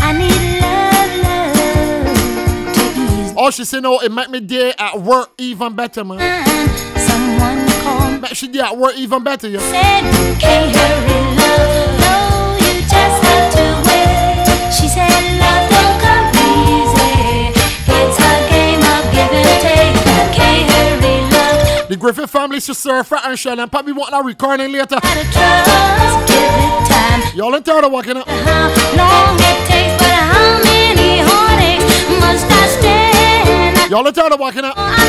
I 0.00 0.12
need 0.16 0.60
love, 0.62 1.12
love 3.26 3.36
Oh, 3.36 3.50
she 3.50 3.66
said 3.66 3.82
no, 3.82 4.00
it 4.00 4.10
make 4.10 4.30
me 4.30 4.40
day 4.40 4.72
at 4.78 4.98
work 4.98 5.28
even 5.36 5.74
better, 5.76 6.02
man. 6.02 6.18
Uh-uh, 6.18 6.66
someone 6.96 7.68
called 7.82 8.22
Make 8.22 8.34
she 8.34 8.48
day 8.48 8.60
at 8.60 8.74
work 8.78 8.96
even 8.96 9.22
better, 9.22 9.48
yo. 9.50 9.58
said 9.58 10.40
can't 10.40 10.74
hurry, 10.74 11.27
The 21.88 21.96
Griffin 21.96 22.26
family 22.26 22.60
serve 22.74 23.06
Frat 23.06 23.24
and 23.24 23.38
Sean 23.38 23.58
and 23.58 23.72
want 23.92 24.10
that 24.10 24.22
recording 24.22 24.70
later. 24.70 24.84
Trust, 24.84 26.28
give 26.28 26.36
it 26.36 26.84
time. 26.84 27.22
Y'all 27.34 27.54
in 27.54 27.62
of 27.82 27.90
walking 27.90 28.18
up? 28.18 28.28
How 28.28 28.68
long 28.94 29.36
it 29.40 29.66
takes, 29.66 29.96
but 29.96 30.12
how 30.12 30.60
many 30.64 31.24
heartaches 31.24 32.04
must 32.20 32.44
I 32.44 32.68
stand? 32.78 33.90
Y'all 33.90 34.06
in 34.06 34.12
of 34.34 34.38
walking 34.38 34.66
up? 34.66 34.74
Oh, 34.76 35.08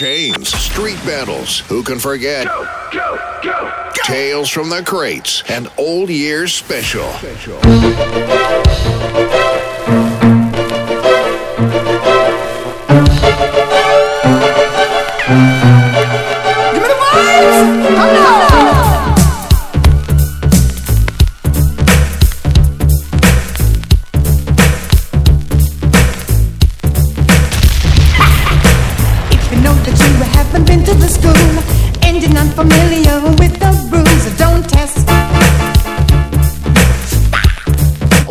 chains, 0.00 0.48
street 0.48 0.96
battles. 1.04 1.60
Who 1.68 1.82
can 1.82 1.98
forget? 1.98 2.46
Tales 3.92 4.48
from 4.48 4.70
the 4.70 4.82
Crates 4.82 5.42
and 5.50 5.68
Old 5.76 6.08
Year's 6.08 6.54
Special. 6.54 7.12
Give 7.20 7.46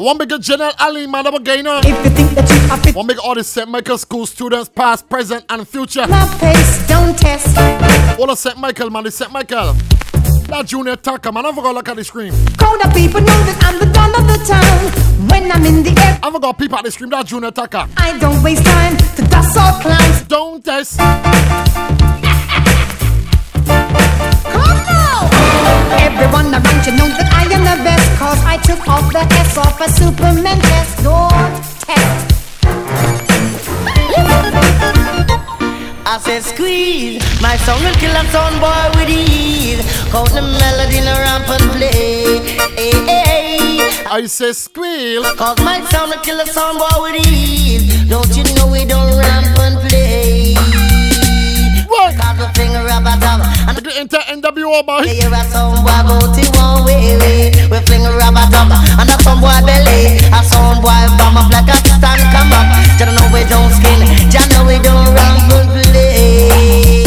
One 0.09 0.17
big 0.17 0.41
General 0.41 0.71
Ali, 0.79 1.05
man, 1.05 1.27
I'm 1.27 1.35
again 1.35 1.67
on. 1.67 1.85
If 1.85 2.03
you 2.03 2.09
think 2.09 2.31
that 2.31 2.49
you 2.49 2.73
are 2.73 2.77
fit, 2.79 2.95
One 2.95 3.05
big 3.05 3.19
all 3.19 3.35
the 3.35 3.43
St. 3.43 3.69
Michael 3.69 3.99
School 3.99 4.25
students, 4.25 4.67
past, 4.67 5.07
present, 5.07 5.45
and 5.49 5.67
future. 5.67 6.07
my 6.07 6.25
pace, 6.39 6.87
don't 6.87 7.15
test. 7.15 7.55
All 8.19 8.27
of 8.27 8.39
St. 8.39 8.57
Michael, 8.57 8.89
man, 8.89 9.03
the 9.03 9.11
St. 9.11 9.31
Michael. 9.31 9.73
That 10.49 10.65
junior 10.65 10.95
tacker, 10.95 11.31
man, 11.31 11.45
I 11.45 11.51
forgot 11.53 11.75
look 11.75 11.89
at 11.89 11.95
the 11.95 12.03
screen. 12.03 12.33
Of 12.33 12.93
people 12.95 13.21
know 13.21 13.39
that 13.45 13.59
I'm 13.61 13.77
the 13.77 13.85
dawn 13.93 14.09
of 14.15 14.25
the 14.25 14.43
town. 14.49 15.29
When 15.29 15.51
I'm 15.51 15.63
in 15.63 15.83
the 15.83 15.91
air, 16.01 16.19
I 16.23 16.31
forgot 16.31 16.57
people 16.57 16.79
at 16.79 16.85
the 16.85 16.91
screen, 16.91 17.11
that 17.11 17.27
junior 17.27 17.51
tacker. 17.51 17.87
I 17.95 18.17
don't 18.17 18.41
waste 18.41 18.65
time 18.65 18.97
to 18.97 19.21
dust 19.29 19.55
or 19.57 19.79
clowns. 19.79 20.23
Don't 20.23 20.65
test. 20.65 20.97
Everyone 25.97 26.53
around 26.53 26.85
you 26.85 26.93
know 26.93 27.09
that 27.09 27.29
I 27.33 27.43
am 27.49 27.63
the 27.65 27.77
best 27.83 28.07
Cause 28.19 28.39
I 28.45 28.57
took 28.57 28.87
off 28.87 29.11
the 29.11 29.23
S 29.41 29.57
off 29.57 29.79
a 29.81 29.89
Superman 29.89 30.59
test 30.59 31.03
Door 31.03 31.29
test 31.85 32.29
I 36.11 36.17
said 36.17 36.41
squeeze, 36.41 37.21
my 37.39 37.55
song 37.57 37.83
will 37.83 37.93
kill 38.01 38.09
a 38.09 38.25
sound 38.33 38.59
boy 38.59 38.99
with 38.99 39.09
ease. 39.09 39.77
Count 40.09 40.29
the 40.33 40.41
melody 40.41 40.97
in 40.97 41.05
a 41.05 41.13
ramp 41.13 41.47
and 41.47 41.69
play. 41.77 42.41
Hey, 42.75 42.97
hey. 43.05 44.05
I 44.09 44.25
say 44.25 44.53
squeal, 44.53 45.21
cause 45.35 45.59
my 45.59 45.85
sound 45.91 46.09
will 46.09 46.19
kill 46.21 46.39
a 46.39 46.47
sound 46.47 46.79
boy 46.79 47.03
with 47.03 47.27
ease. 47.27 48.09
Don't 48.09 48.35
you 48.35 48.43
know 48.55 48.65
we 48.71 48.85
don't 48.85 49.15
ramp 49.19 49.59
and 49.59 49.77
play? 49.87 50.08
What? 51.99 52.15
Cause 52.15 52.37
the 52.39 52.47
finger 52.55 52.79
rubber 52.87 53.11
dub 53.19 53.43
and 53.67 53.75
the 53.75 53.91
enter 53.99 54.23
NWO 54.31 54.85
boy. 54.87 55.03
Hear 55.03 55.27
a 55.35 55.43
sound 55.51 55.83
boy 55.83 55.99
bout 56.07 56.31
it 56.39 56.47
one 56.55 56.85
way, 56.87 57.19
way. 57.19 57.51
We 57.67 57.77
fling 57.83 58.07
a 58.07 58.11
rubber 58.15 58.47
dub 58.47 58.71
and 58.71 59.03
I'm 59.03 59.19
a 59.19 59.19
sound 59.19 59.43
boy 59.43 59.59
belly. 59.67 60.15
A 60.31 60.39
sound 60.39 60.79
boy 60.79 60.95
bomb 61.19 61.35
up 61.35 61.51
like 61.51 61.67
a 61.67 61.75
stand 61.75 62.23
come 62.31 62.55
up. 62.55 62.71
Just 62.95 63.11
know 63.11 63.27
we 63.35 63.43
don't 63.51 63.67
skin, 63.75 63.99
just 64.31 64.47
know 64.47 64.63
we 64.63 64.79
don't 64.79 65.11
ramp 65.11 65.51
and 65.51 65.67
play. 65.91 66.98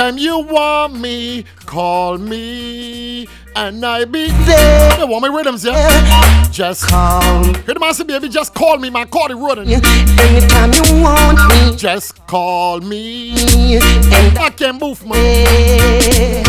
Anytime 0.00 0.16
you 0.18 0.38
want 0.38 0.98
me, 0.98 1.44
call 1.66 2.16
me. 2.16 3.28
And 3.54 3.84
I 3.84 4.06
be 4.06 4.28
there. 4.46 4.98
You 4.98 5.06
want 5.06 5.20
my 5.20 5.28
rhythms, 5.28 5.62
yeah? 5.62 6.48
Just 6.50 6.88
call. 6.88 7.44
Hear 7.44 7.74
the 7.74 7.92
say, 7.92 8.04
baby, 8.04 8.30
just 8.30 8.54
call 8.54 8.78
me, 8.78 8.88
man. 8.88 9.08
Call 9.08 9.28
the 9.28 9.36
rodent. 9.36 9.68
Anytime 9.68 10.72
you 10.72 11.02
want 11.02 11.36
me, 11.50 11.76
Just 11.76 12.26
call 12.26 12.80
me. 12.80 13.76
and 13.76 14.38
I 14.38 14.48
can 14.48 14.78
move, 14.78 15.04
man. 15.04 16.46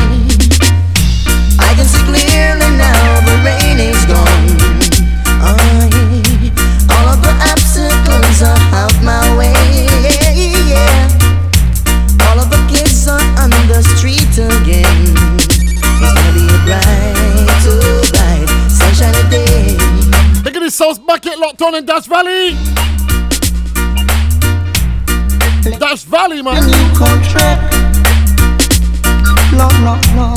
I 1.60 1.74
can 1.76 1.86
see 1.86 2.04
clearly 2.08 2.72
now 2.80 3.20
the 3.28 3.36
rain 3.44 3.80
is 3.82 4.06
gone. 4.06 4.48
I, 5.44 5.92
all 6.88 7.10
of 7.10 7.22
the 7.22 7.34
obstacles 7.52 8.42
are 8.44 8.58
out 8.80 9.04
my 9.04 9.31
this 20.72 20.78
South 20.78 21.06
Bucket 21.06 21.38
locked 21.38 21.62
on 21.62 21.76
in 21.76 21.86
Dash 21.86 22.06
Valley. 22.06 22.52
Dash 25.80 26.04
Valley, 26.04 26.42
man. 26.42 26.66
new 26.66 26.98
contract. 26.98 27.74
No, 29.52 29.68
no, 29.84 29.96
no. 30.16 30.34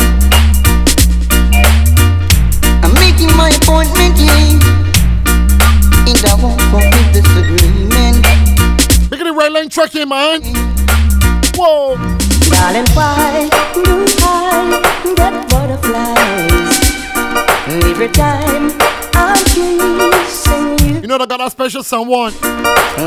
I'm 2.83 2.95
making 2.95 3.37
my 3.37 3.51
appointment, 3.61 4.19
yeah. 4.19 4.59
And 6.09 6.25
I 6.27 6.35
won't 6.43 6.61
forget 6.73 7.13
this 7.13 7.31
agreement. 7.37 8.27
Look 9.11 9.21
at 9.21 9.25
the 9.25 9.35
red 9.37 9.53
lane 9.53 9.69
trucking, 9.69 10.09
man. 10.09 10.43
Whoa. 11.55 11.97
Darling, 12.51 12.89
why 12.95 13.49
do 13.75 14.05
I 14.19 15.15
get 15.17 15.49
butterflies 15.49 16.94
every 17.69 18.09
time 18.09 18.71
I'm 19.15 19.37
kissing 19.45 20.79
you? 20.89 21.01
You 21.03 21.07
know 21.07 21.19
they 21.19 21.27
got 21.27 21.39
that 21.39 21.53
special 21.53 21.83
someone. 21.83 22.33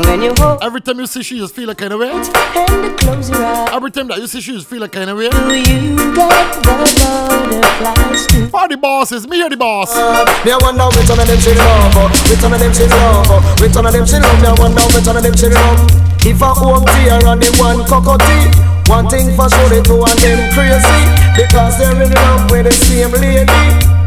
When 0.06 0.20
you 0.20 0.34
hold 0.36 0.62
Every 0.62 0.80
time 0.82 0.98
you 1.00 1.06
see 1.06 1.22
she 1.22 1.38
just 1.38 1.54
feel 1.54 1.70
a 1.70 1.74
kind 1.74 1.92
of 1.94 2.00
way. 2.00 2.10
and 2.12 2.98
close 2.98 3.30
your 3.30 3.42
eyes, 3.44 3.70
Every 3.72 3.90
time 3.90 4.08
that 4.08 4.18
you 4.18 4.26
see 4.26 4.40
she 4.40 4.52
just 4.52 4.66
feel 4.68 4.82
a 4.82 4.88
kind 4.88 5.08
of 5.08 5.16
way. 5.16 5.30
do 5.30 5.54
you 5.56 5.96
get 6.14 6.52
the 6.52 6.60
butterflies 6.64 8.26
too? 8.26 8.48
Party 8.48 8.76
bosses, 8.76 9.26
me 9.26 9.36
here 9.36 9.48
the 9.48 9.56
boss. 9.56 9.94
Me 10.44 10.52
I 10.52 10.58
wonder 10.60 10.84
which 10.92 11.08
one 11.08 11.20
of 11.20 11.26
them 11.26 11.40
she 11.40 11.54
love, 11.56 11.96
which 12.28 12.42
one 12.42 12.52
of 12.52 12.60
them 12.60 12.72
she 12.74 12.84
love, 12.86 13.60
which 13.60 13.74
one 13.74 13.86
of 13.86 13.92
them 13.92 14.04
she 14.06 14.18
love. 14.20 14.38
Me 14.42 14.48
I 14.48 14.54
wonder 14.60 14.84
which 14.92 15.06
one 15.06 15.16
of 15.16 15.22
them 15.24 15.36
she 15.36 15.48
love. 15.48 15.80
If 16.28 16.42
I 16.42 16.50
home 16.52 16.84
tear 16.84 17.24
and 17.24 17.40
the 17.40 17.48
one 17.56 17.80
cockatoo, 17.88 18.92
one 18.92 19.08
thing 19.08 19.32
for 19.34 19.48
sure 19.48 19.68
the 19.72 19.80
two 19.80 20.04
of 20.04 20.12
them 20.20 20.38
crazy 20.52 21.00
because 21.32 21.78
they're 21.80 21.96
in 21.96 22.12
love 22.12 22.50
with 22.50 22.66
the 22.68 22.72
same 22.76 23.12
lady. 23.16 23.97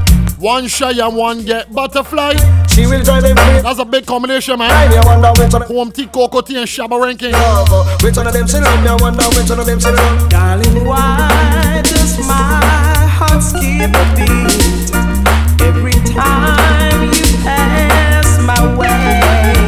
One 0.42 0.68
shy 0.68 0.90
and 0.90 1.16
one 1.16 1.46
get 1.46 1.72
butterfly. 1.72 2.34
She 2.68 2.88
will 2.88 3.04
drive 3.04 3.22
them 3.22 3.38
crazy. 3.38 3.62
That's 3.62 3.78
a 3.78 3.86
big 3.86 4.08
combination, 4.08 4.58
man. 4.58 4.90
Me 4.90 4.98
I 4.98 5.06
wonder 5.06 5.40
which 5.40 5.54
one. 5.54 5.62
Home 5.62 5.92
T, 5.92 6.08
cocoa 6.08 6.42
tea, 6.42 6.58
and 6.58 6.68
shabba 6.68 7.00
ranking. 7.00 7.32
Love, 7.32 7.68
oh. 7.70 7.98
which 8.02 8.18
one 8.18 8.26
of 8.26 8.34
them 8.34 8.48
she 8.48 8.58
love. 8.58 8.82
Me 8.82 8.90
I 8.90 8.96
wonder 8.96 9.24
which 9.38 9.48
one 9.48 9.60
of 9.60 9.68
them 9.68 9.80
she 9.80 9.92
love. 9.92 10.30
Darling, 10.30 10.84
why 10.84 11.82
does 11.84 12.18
my 12.28 13.06
heart 13.06 13.44
skip 13.44 13.94
a 13.94 14.04
beat 14.18 14.90
every 15.62 15.94
time 16.10 17.14
you 17.14 17.26
pass 17.46 18.42
my 18.42 18.58
way? 18.76 18.90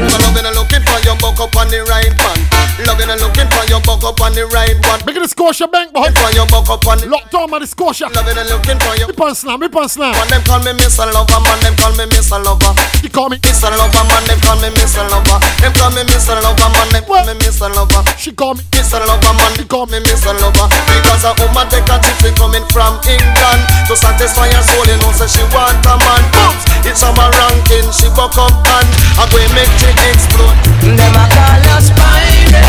Loving 0.09 0.47
and 0.47 0.55
looking 0.55 0.81
for 0.81 0.97
your 1.05 1.15
buck 1.17 1.39
up 1.39 1.55
on 1.55 1.69
the 1.69 1.83
right 1.85 2.17
man. 2.17 2.52
Loving 2.81 3.05
and 3.05 3.21
looking 3.21 3.45
for 3.53 3.61
your 3.69 3.77
buck 3.85 4.01
up 4.01 4.17
on 4.17 4.33
the 4.33 4.49
right 4.49 4.73
one. 4.89 4.97
Big 5.05 5.13
the 5.13 5.29
Scotia 5.29 5.69
Bank, 5.69 5.93
boy. 5.93 6.09
For 6.09 6.33
your 6.33 6.49
buck 6.49 6.65
up 6.73 6.81
on 6.89 6.97
the 6.97 7.05
Locked 7.05 7.29
on 7.37 7.45
by 7.45 7.61
the 7.61 7.69
Scotia. 7.69 8.09
Loving 8.09 8.33
and 8.33 8.49
looking 8.49 8.81
for 8.81 8.97
your 8.97 9.13
Rip 9.13 9.21
on 9.21 9.37
slam, 9.37 9.61
rip 9.61 9.77
on 9.77 9.85
slam. 9.85 10.09
Man, 10.17 10.25
them 10.33 10.41
call 10.41 10.57
me 10.65 10.73
Mr. 10.73 11.05
Lover, 11.05 11.37
man, 11.37 11.59
them 11.61 11.77
call 11.77 11.93
me 11.93 12.09
Mr. 12.09 12.41
Lover. 12.41 12.73
You 13.05 13.13
call 13.13 13.29
me. 13.29 13.37
Mr. 13.45 13.69
Lover, 13.77 14.01
man, 14.09 14.25
them 14.25 14.41
call 14.41 14.57
me 14.57 14.73
Mr. 14.73 15.05
Lover. 15.05 15.37
Them 15.61 15.69
call 15.77 15.93
me 15.93 16.01
Mr. 16.09 16.33
Lover, 16.41 16.69
man, 16.73 16.89
them 16.89 17.05
call 17.05 17.21
me 17.29 17.33
Mr. 17.45 17.69
Lover. 17.69 18.01
She 18.17 18.33
call 18.33 18.57
me. 18.57 18.65
Mr. 18.73 18.97
Lover, 19.05 19.33
man, 19.37 19.53
they 19.53 19.69
call 19.69 19.85
me 19.85 20.01
Mr. 20.01 20.33
Lover. 20.41 20.65
Because 20.89 21.29
a 21.29 21.31
woman 21.37 21.69
take 21.69 21.85
a 21.85 22.01
trip, 22.01 22.17
we 22.25 22.33
coming 22.33 22.65
from 22.73 22.97
England. 23.05 23.61
To 23.85 23.93
satisfy 23.93 24.49
her 24.49 24.63
soul, 24.65 24.81
you 24.89 24.97
know, 24.97 25.13
say 25.13 25.29
she 25.29 25.45
want 25.53 25.77
a 25.85 25.93
man. 25.93 26.23
Oops, 26.49 26.89
it's 26.89 27.05
a 27.05 27.13
ranking, 27.13 27.85
she 27.93 28.09
buck 28.17 28.33
up 28.41 28.49
and 28.49 28.89
I 29.21 29.29
go 29.29 29.37
make 29.53 29.69
she 29.77 29.93
explode. 30.09 30.57
Them 30.97 31.13
a 31.13 31.23
call 31.29 31.69
us 31.77 31.93
pirates. 31.93 32.62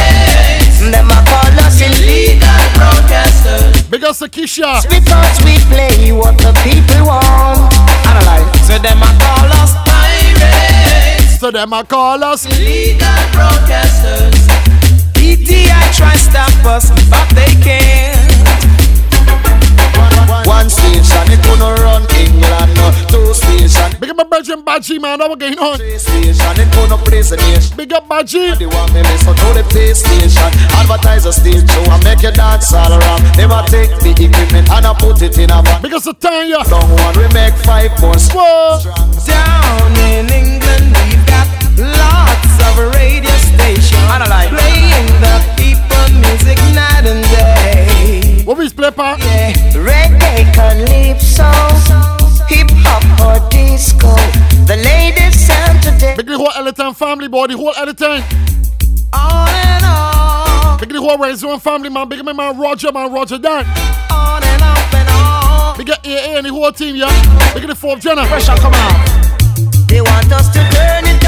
Them 0.95 1.11
a 1.11 1.25
call 1.27 1.59
us 1.65 1.81
illegal 1.81 2.65
broadcasters. 2.77 3.91
Big 3.91 4.05
up 4.05 4.15
Sakisha. 4.15 4.83
Because 4.89 5.43
we 5.45 5.57
play 5.73 6.13
what 6.13 6.37
the 6.39 6.53
people 6.63 7.07
want. 7.07 7.73
Analyze. 8.07 8.67
So 8.67 8.79
them 8.79 9.03
a 9.03 9.11
call 9.19 9.51
us 9.61 9.75
pirates. 9.85 11.41
So 11.41 11.51
them 11.51 11.73
a 11.73 11.85
call 11.85 12.23
us. 12.23 12.47
Illegal 12.47 13.07
broadcasters. 13.33 14.47
DTI 15.15 15.97
try 15.97 16.15
stop 16.17 16.65
us, 16.67 16.91
but 17.11 17.29
they 17.35 17.53
can't. 17.63 18.24
One 20.45 20.69
station, 20.69 21.25
it 21.33 21.41
gonna 21.43 21.75
run 21.81 22.05
England. 22.17 22.73
Two 23.09 23.33
station, 23.35 23.97
Big 24.01 24.11
up 24.11 24.17
my 24.17 24.25
Belgian 24.25 24.63
Badgie, 24.63 25.01
man. 25.01 25.19
That 25.19 25.29
what 25.29 25.39
going 25.39 25.59
on. 25.59 25.77
three 25.79 25.99
station, 25.99 26.55
it 26.61 26.69
gonna 26.73 26.99
praise 27.03 27.31
the 27.31 27.37
nation. 27.37 27.77
Big 27.77 27.93
up 27.93 28.09
Badgie. 28.09 28.59
They 28.59 28.67
want 28.67 28.93
me 28.93 29.01
miss, 29.03 29.25
listen 29.25 29.35
to 29.35 29.49
the 29.57 29.65
PlayStation 29.73 30.51
Advertise 30.77 31.25
a 31.27 31.33
stage 31.33 31.65
show 31.71 31.83
and 31.91 32.05
make 32.05 32.23
you 32.23 32.31
dance 32.31 32.73
all 32.73 32.93
around 32.93 33.23
Never 33.37 33.63
take 33.67 33.91
the 34.01 34.13
equipment 34.13 34.71
and 34.71 34.87
I 34.87 34.95
put 34.95 35.23
it 35.23 35.39
in 35.39 35.51
a 35.51 35.63
bag 35.63 35.83
Big 35.83 35.95
up 35.95 36.03
Satanya. 36.03 36.61
Long 36.71 36.91
one 36.93 37.15
we 37.17 37.27
make 37.33 37.55
five 37.65 37.93
more 38.01 38.15
Whoa. 38.35 38.81
Down 39.27 39.93
in 40.13 40.29
England, 40.29 40.93
we've 40.93 41.27
got 41.27 41.49
lots 41.79 42.55
of 42.61 42.75
radio 42.95 43.33
stations 43.49 44.05
playing 44.53 45.09
the 45.25 45.35
people 45.57 46.07
music 46.21 46.59
night 46.75 47.07
and 47.07 47.25
day. 47.33 48.43
What 48.45 48.59
we 48.59 48.69
play, 48.71 48.91
pa? 48.91 49.17
Reggae, 49.17 49.64
calypso, 50.55 51.51
hip 52.49 52.71
hop 52.87 53.05
or 53.21 53.51
disco. 53.51 54.15
The 54.67 54.77
latest 54.77 55.47
sound 55.47 55.83
today. 55.83 56.15
Big 56.17 56.27
the 56.27 56.39
whole 56.39 56.55
Eleton 56.55 56.95
family, 56.97 57.29
boy. 57.29 57.49
The 57.49 57.57
whole 57.57 57.75
Eleton. 57.75 58.23
On 59.13 59.49
and 59.49 59.85
on, 59.85 60.79
Big 60.81 60.91
the 60.91 61.01
whole 61.01 61.37
Zone 61.37 61.61
family, 61.61 61.91
man. 61.91 62.09
Big 62.09 62.25
man 62.25 62.59
Roger, 62.59 62.93
man. 62.93 63.13
Roger 63.13 63.39
Dan. 63.39 63.65
on 64.11 64.43
and 64.43 64.63
up 64.63 64.95
and 64.95 65.09
on. 65.11 65.77
Big 65.77 65.91
AA 65.91 66.37
and 66.39 66.47
the 66.47 66.51
whole 66.51 66.73
team, 66.73 66.97
yeah. 66.97 67.55
Big 67.55 67.67
the 67.67 67.75
fourth 67.75 68.01
Jenna. 68.01 68.27
Pressure 68.27 68.57
come 68.57 68.75
on. 68.75 69.25
They 69.89 70.01
want 70.01 70.33
us 70.33 70.49
to 70.49 70.61
turn 70.71 71.05
it 71.05 71.24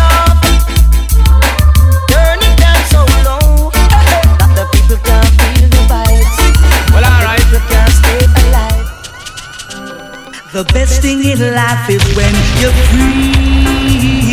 The 10.57 10.64
best 10.73 11.03
thing 11.03 11.23
in 11.23 11.38
life 11.55 11.90
is 11.90 12.03
when 12.16 12.33
you're 12.62 12.73
free. 12.88 14.33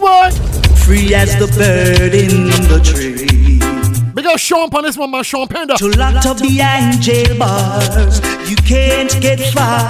What? 0.00 0.34
Free 0.80 1.14
as 1.14 1.36
the 1.38 1.46
bird 1.46 2.12
in 2.12 2.46
the 2.66 2.80
tree. 2.82 3.60
Big 4.14 4.26
up 4.26 4.36
Sean 4.40 4.68
on 4.74 4.82
this 4.82 4.98
one, 4.98 5.12
man. 5.12 5.22
Sean 5.22 5.46
Pender. 5.46 5.76
To 5.76 5.90
locked 5.90 6.26
up 6.26 6.38
behind 6.38 7.00
jail 7.00 7.38
bars, 7.38 8.20
you 8.50 8.56
can't 8.56 9.12
get 9.20 9.38
far. 9.54 9.88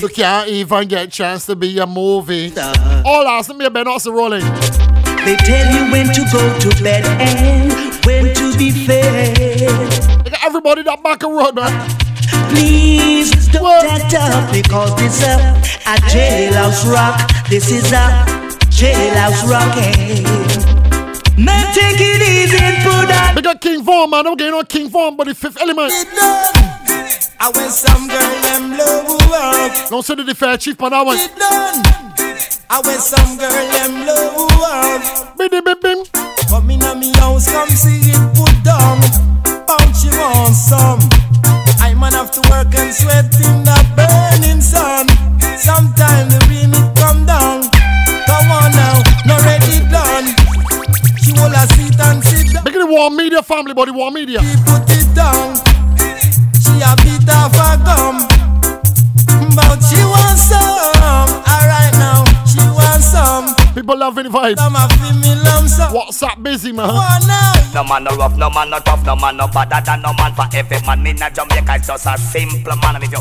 You 0.00 0.08
can't 0.08 0.48
even 0.48 0.88
get 0.88 1.06
a 1.06 1.08
chance 1.08 1.46
to 1.46 1.54
be 1.54 1.78
a 1.78 1.86
movie. 1.86 2.52
All 3.04 3.28
us, 3.28 3.48
me 3.54 3.68
Ben 3.68 3.86
also 3.86 4.10
rolling. 4.10 4.42
They 5.24 5.36
tell 5.36 5.72
you 5.72 5.92
when 5.92 6.06
to 6.14 6.26
go 6.32 6.58
to 6.58 6.82
bed 6.82 7.04
and 7.20 7.72
when 8.04 8.34
to 8.34 8.58
be 8.58 8.72
fed. 8.72 9.38
Everybody 10.42 10.82
that 10.82 11.00
back 11.00 11.22
a 11.22 11.28
road, 11.28 11.54
man. 11.54 12.09
Please 12.48 13.48
don't 13.48 13.84
act 13.84 14.14
up 14.14 14.52
because 14.52 14.94
this 14.96 15.22
a, 15.22 15.36
a 15.86 15.96
jailhouse 16.08 16.90
rock. 16.90 17.30
This 17.48 17.70
is 17.70 17.92
a 17.92 18.24
jailhouse 18.70 19.44
rocking. 19.48 20.24
Eh? 20.26 20.80
Man, 21.36 21.74
take 21.74 22.00
it 22.00 22.22
easy 22.22 22.58
and 22.58 22.82
put 22.82 23.08
that. 23.08 23.32
Big 23.34 23.46
up 23.46 23.60
King 23.60 23.82
Von, 23.82 24.10
man. 24.10 24.26
I'm 24.26 24.36
getting 24.36 24.54
on 24.54 24.66
King 24.66 24.88
Von, 24.88 25.16
but 25.16 25.26
the 25.26 25.34
fifth 25.34 25.60
element. 25.60 25.92
I 27.42 27.50
when 27.54 27.70
some 27.70 28.08
girl 28.08 28.40
them 28.42 28.76
love 28.76 29.32
up. 29.32 29.88
Don't 29.88 30.04
say 30.04 30.14
the 30.14 30.34
fair 30.34 30.56
chief 30.58 30.80
on 30.82 30.90
that 30.90 31.06
one. 31.06 31.16
It. 31.16 32.60
I 32.68 32.80
when 32.84 32.98
some 32.98 33.38
girl 33.38 33.50
them 33.50 34.06
love 34.06 34.50
up. 34.62 35.36
Bim 35.38 35.48
bim 35.50 35.80
bim. 35.80 36.04
Come 36.48 36.70
in 36.70 36.82
a 36.82 36.94
me 36.94 37.12
house, 37.14 37.50
come 37.50 37.68
see 37.68 38.00
it 38.10 38.34
put 38.36 38.62
down. 38.62 39.00
Bounce 39.66 40.04
you 40.04 40.12
on 40.12 40.52
some. 40.52 41.19
Have 42.30 42.44
to 42.44 42.50
work 42.50 42.74
and 42.78 42.94
sweat 42.94 43.24
in 43.42 43.64
the 43.64 43.74
burning 43.98 44.60
sun. 44.60 45.08
Sometimes 45.58 46.30
the 46.30 46.38
remit 46.46 46.94
come 46.94 47.26
down. 47.26 47.66
Come 48.26 48.52
on 48.52 48.70
now, 48.70 49.02
not 49.26 49.42
ready 49.42 49.82
done. 49.90 50.30
She 51.18 51.32
will 51.32 51.50
a 51.50 51.66
sit 51.74 51.98
and 51.98 52.22
sit 52.22 52.52
down. 52.52 52.62
Look 52.62 52.74
at 52.74 52.78
the 52.78 52.86
War 52.86 53.10
Media 53.10 53.42
family, 53.42 53.74
buddy. 53.74 53.90
War 53.90 54.12
Media. 54.12 54.38
She 54.38 54.54
put 54.62 54.86
it 54.94 55.12
down. 55.12 55.56
She 56.62 56.78
a 56.78 56.94
bit 57.02 57.26
of 57.26 57.50
a 57.50 57.70
gum. 57.82 58.22
But 59.56 59.82
she 59.82 59.98
wants 59.98 60.54
some. 60.54 61.34
Alright 61.50 61.94
now, 61.98 62.22
she 62.46 62.62
wants 62.62 63.10
some. 63.10 63.59
People 63.74 63.96
loving 63.96 64.24
the 64.24 64.30
vibe. 64.30 64.58
Some 64.58 64.74
a 64.74 64.88
feel 64.88 65.14
me 65.20 65.34
lump 65.42 65.68
some. 65.68 65.92
WhatsApp 65.94 66.42
busy, 66.42 66.72
man. 66.72 66.88
No 67.72 67.84
man 67.84 68.02
no 68.02 68.10
rough, 68.16 68.36
no 68.36 68.50
man 68.50 68.68
no 68.68 68.78
tough, 68.80 69.04
no 69.06 69.14
man 69.14 69.36
no 69.36 69.46
better 69.46 69.80
than 69.84 70.02
no 70.02 70.12
man 70.14 70.34
for 70.34 70.44
every 70.52 70.80
man 70.82 71.06
in 71.06 71.22
a 71.22 71.30
Jamaica 71.30 71.74
is 71.76 71.86
just 71.86 72.06
a 72.06 72.18
simple 72.18 72.74
man. 72.76 72.96
And 72.96 73.04
if 73.04 73.12
you 73.12 73.18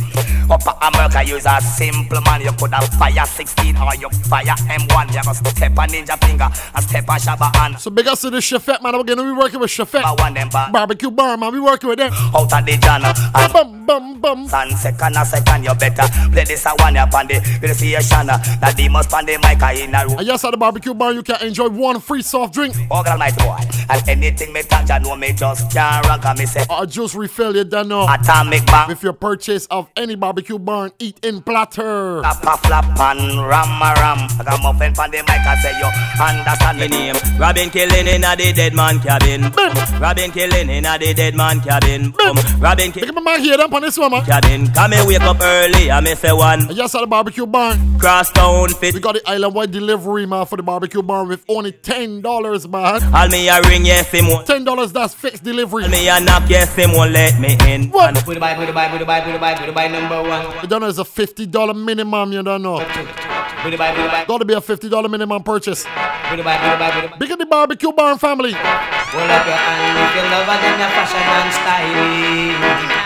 up 0.50 0.66
a 0.66 0.88
America, 0.88 1.24
use 1.24 1.46
a 1.46 1.62
simple 1.62 2.20
man. 2.22 2.42
You 2.42 2.52
could 2.54 2.74
have 2.74 2.90
fire 2.98 3.26
16 3.26 3.78
or 3.78 3.94
you 3.96 4.10
fire 4.26 4.58
M1. 4.66 5.14
You 5.14 5.22
go 5.24 5.34
step 5.34 5.72
a 5.74 5.86
ninja 5.86 6.18
finger 6.26 6.50
and 6.50 6.84
step 6.84 7.04
a 7.04 7.16
shabba 7.22 7.56
hand. 7.56 7.80
So 7.80 7.92
big 7.92 8.08
up 8.08 8.18
to 8.20 8.30
the 8.32 8.38
Chefette, 8.38 8.82
man. 8.82 8.98
We're 8.98 9.04
gonna 9.04 9.24
be 9.24 9.32
working 9.32 9.60
with 9.60 9.70
Chefette. 9.70 10.04
I 10.04 10.14
want 10.14 10.34
them 10.34 10.50
back. 10.50 10.74
Barbecue 10.74 11.12
bar, 11.12 11.38
man. 11.38 11.54
We 11.54 11.60
working 11.60 11.90
with 11.90 12.00
them. 12.00 12.12
Out 12.12 12.52
of 12.52 12.66
the 12.66 12.78
jana 12.78 13.14
and 13.36 13.54
bum 13.54 13.86
bum 13.86 14.20
bum. 14.20 14.48
And 14.52 14.76
second 14.78 15.16
a 15.16 15.26
second, 15.26 15.64
you 15.64 15.76
better 15.76 16.08
play 16.32 16.44
this 16.46 16.66
a 16.66 16.72
one 16.80 16.98
up 16.98 17.14
on 17.14 17.28
the 17.28 17.38
appreciation. 17.38 18.28
That 18.28 18.74
they 18.76 18.90
must 18.90 19.14
on 19.14 19.26
the 19.26 19.38
mic 19.38 19.62
in 19.80 19.94
a 19.94 20.08
room. 20.08 20.18
And 20.40 20.44
yes, 20.44 20.46
at 20.46 20.52
the 20.52 20.58
barbecue 20.58 20.94
bar, 20.94 21.12
you 21.12 21.24
can 21.24 21.42
enjoy 21.46 21.68
one 21.70 22.00
free 22.00 22.22
soft 22.22 22.54
drink. 22.54 22.76
Organized 22.92 23.40
boy. 23.40 23.58
And 23.90 24.08
anything 24.08 24.54
me 24.54 24.62
touch, 24.62 24.92
I 24.92 25.00
know 25.00 25.16
me 25.18 25.34
just 25.34 25.72
can't 25.72 26.06
rock. 26.08 26.24
And 26.24 26.38
me 26.40 26.46
say, 26.46 26.64
Or 26.70 26.86
juice 26.86 27.16
refill, 27.16 27.56
you 27.56 27.64
don't 27.64 27.88
know. 27.88 28.02
Uh, 28.04 28.16
Atomic 28.22 28.66
bang. 28.68 28.88
With 28.88 29.02
your 29.04 29.14
purchase 29.14 29.66
of 29.66 29.90
any 29.98 30.16
barbecue 30.16 30.60
bar 30.60 30.92
eat 31.00 31.20
in 31.26 31.42
platter. 31.42 32.22
Flap 32.22 32.44
a 32.44 32.58
flap 32.68 33.00
and 33.00 33.40
ram 33.48 33.82
a 33.82 33.94
ram. 34.00 34.28
I 34.40 34.44
got 34.46 34.62
muffin 34.62 34.94
from 34.96 35.10
the 35.12 35.18
mic, 35.18 35.30
I 35.30 35.56
say 35.62 35.78
you 35.80 35.90
understand 36.24 36.80
Me 36.80 36.88
name 36.88 37.16
Robin 37.40 37.70
killing 37.72 38.08
in 38.08 38.24
a 38.24 38.36
the 38.36 38.54
dead 38.54 38.74
man 38.76 39.00
cabin. 39.00 39.52
Robin 40.00 40.32
killing 40.32 40.70
in 40.70 40.86
a 40.86 40.98
the 41.00 41.14
dead 41.16 41.36
man 41.36 41.60
cabin. 41.62 42.12
Boom. 42.12 42.38
Um, 42.38 42.62
Robin 42.62 42.92
killing. 42.92 43.08
Look 43.10 43.18
at 43.18 43.24
my 43.24 43.32
man 43.32 43.42
here, 43.42 43.58
them 43.58 43.74
on 43.74 43.82
this 43.82 43.98
one, 43.98 44.12
man. 44.12 44.24
Cabin. 44.26 44.68
Come 44.74 44.92
me 44.92 44.98
wake 45.08 45.22
up 45.22 45.38
early, 45.42 45.90
I 45.92 46.00
me 46.02 46.16
say 46.16 46.32
one. 46.32 46.68
And 46.70 46.78
yes, 46.78 46.94
at 46.96 47.02
the 47.02 47.08
barbecue 47.08 47.46
bar. 47.48 47.76
Cross 48.00 48.32
town 48.32 48.70
fit. 48.70 48.94
We 48.94 49.00
got 49.00 49.16
the 49.16 49.28
island 49.28 49.56
wide 49.56 49.72
delivery, 49.72 50.26
man, 50.30 50.46
for 50.46 50.56
the 50.56 50.64
barbecue 50.64 51.02
bar 51.02 51.26
with 51.26 51.44
only 51.50 51.72
ten 51.72 52.22
dollars, 52.22 52.68
man. 52.68 53.04
All 53.14 53.28
me 53.28 53.50
a 53.50 53.62
ring, 53.64 53.86
yes, 53.86 54.12
him 54.12 54.28
won't. 54.28 54.48
Ten 54.48 54.64
dollars, 54.64 54.92
that's 54.94 55.14
fixed 55.14 55.44
delivery. 55.44 55.84
All 55.84 55.90
me 55.90 56.08
a 56.08 56.20
knock, 56.20 56.44
yes, 56.50 56.76
him 56.76 56.94
won't 56.94 57.12
let 57.12 57.40
me 57.40 57.58
in. 57.68 57.90
What? 57.90 58.16
Put 58.24 58.36
the 58.36 58.40
buy, 58.40 58.54
put 58.56 58.68
the 58.68 58.74
buy, 58.74 58.90
put 58.90 59.00
the 59.00 59.06
buy, 59.06 59.22
put 59.22 59.34
the 59.34 59.40
buy, 59.40 59.56
put 59.56 59.66
the 59.66 59.72
buy 59.74 59.88
number 59.88 60.22
one. 60.22 60.62
You 60.62 60.68
don't 60.68 60.82
know 60.82 60.88
it's 60.88 61.00
a 61.00 61.06
fifty 61.06 61.46
dollar 61.46 61.74
minimum. 61.74 62.32
You 62.32 62.44
don't 62.44 62.62
know. 62.62 62.80
Put 62.80 63.72
the 63.72 63.78
buy, 63.78 63.94
put 63.94 64.04
the 64.04 64.10
buy. 64.10 64.26
Got 64.26 64.38
to 64.38 64.46
be 64.46 64.54
a 64.54 64.62
fifty 64.62 64.88
dollar 64.88 65.10
minimum 65.10 65.44
purchase. 65.44 65.84
Put 65.84 66.38
the 66.38 66.44
buy, 66.44 66.58
put 66.58 66.72
the 66.72 66.78
buy, 66.78 66.92
put 66.92 67.02
the 67.02 67.08
buy. 67.10 67.18
Big 67.18 67.32
at 67.32 67.40
the 67.40 67.46
barbecue 67.46 67.92
barn 67.92 68.18
family. 68.18 68.52
Hold 68.54 69.30
up 69.30 69.46
your 69.46 69.56
hand 69.56 69.98
if 70.00 70.16
you 70.16 70.22
love 70.30 70.48
and 70.48 70.64
then 70.64 70.80
your 70.80 70.90
fashion 70.90 71.20
and 71.20 71.54
styling. 71.54 72.99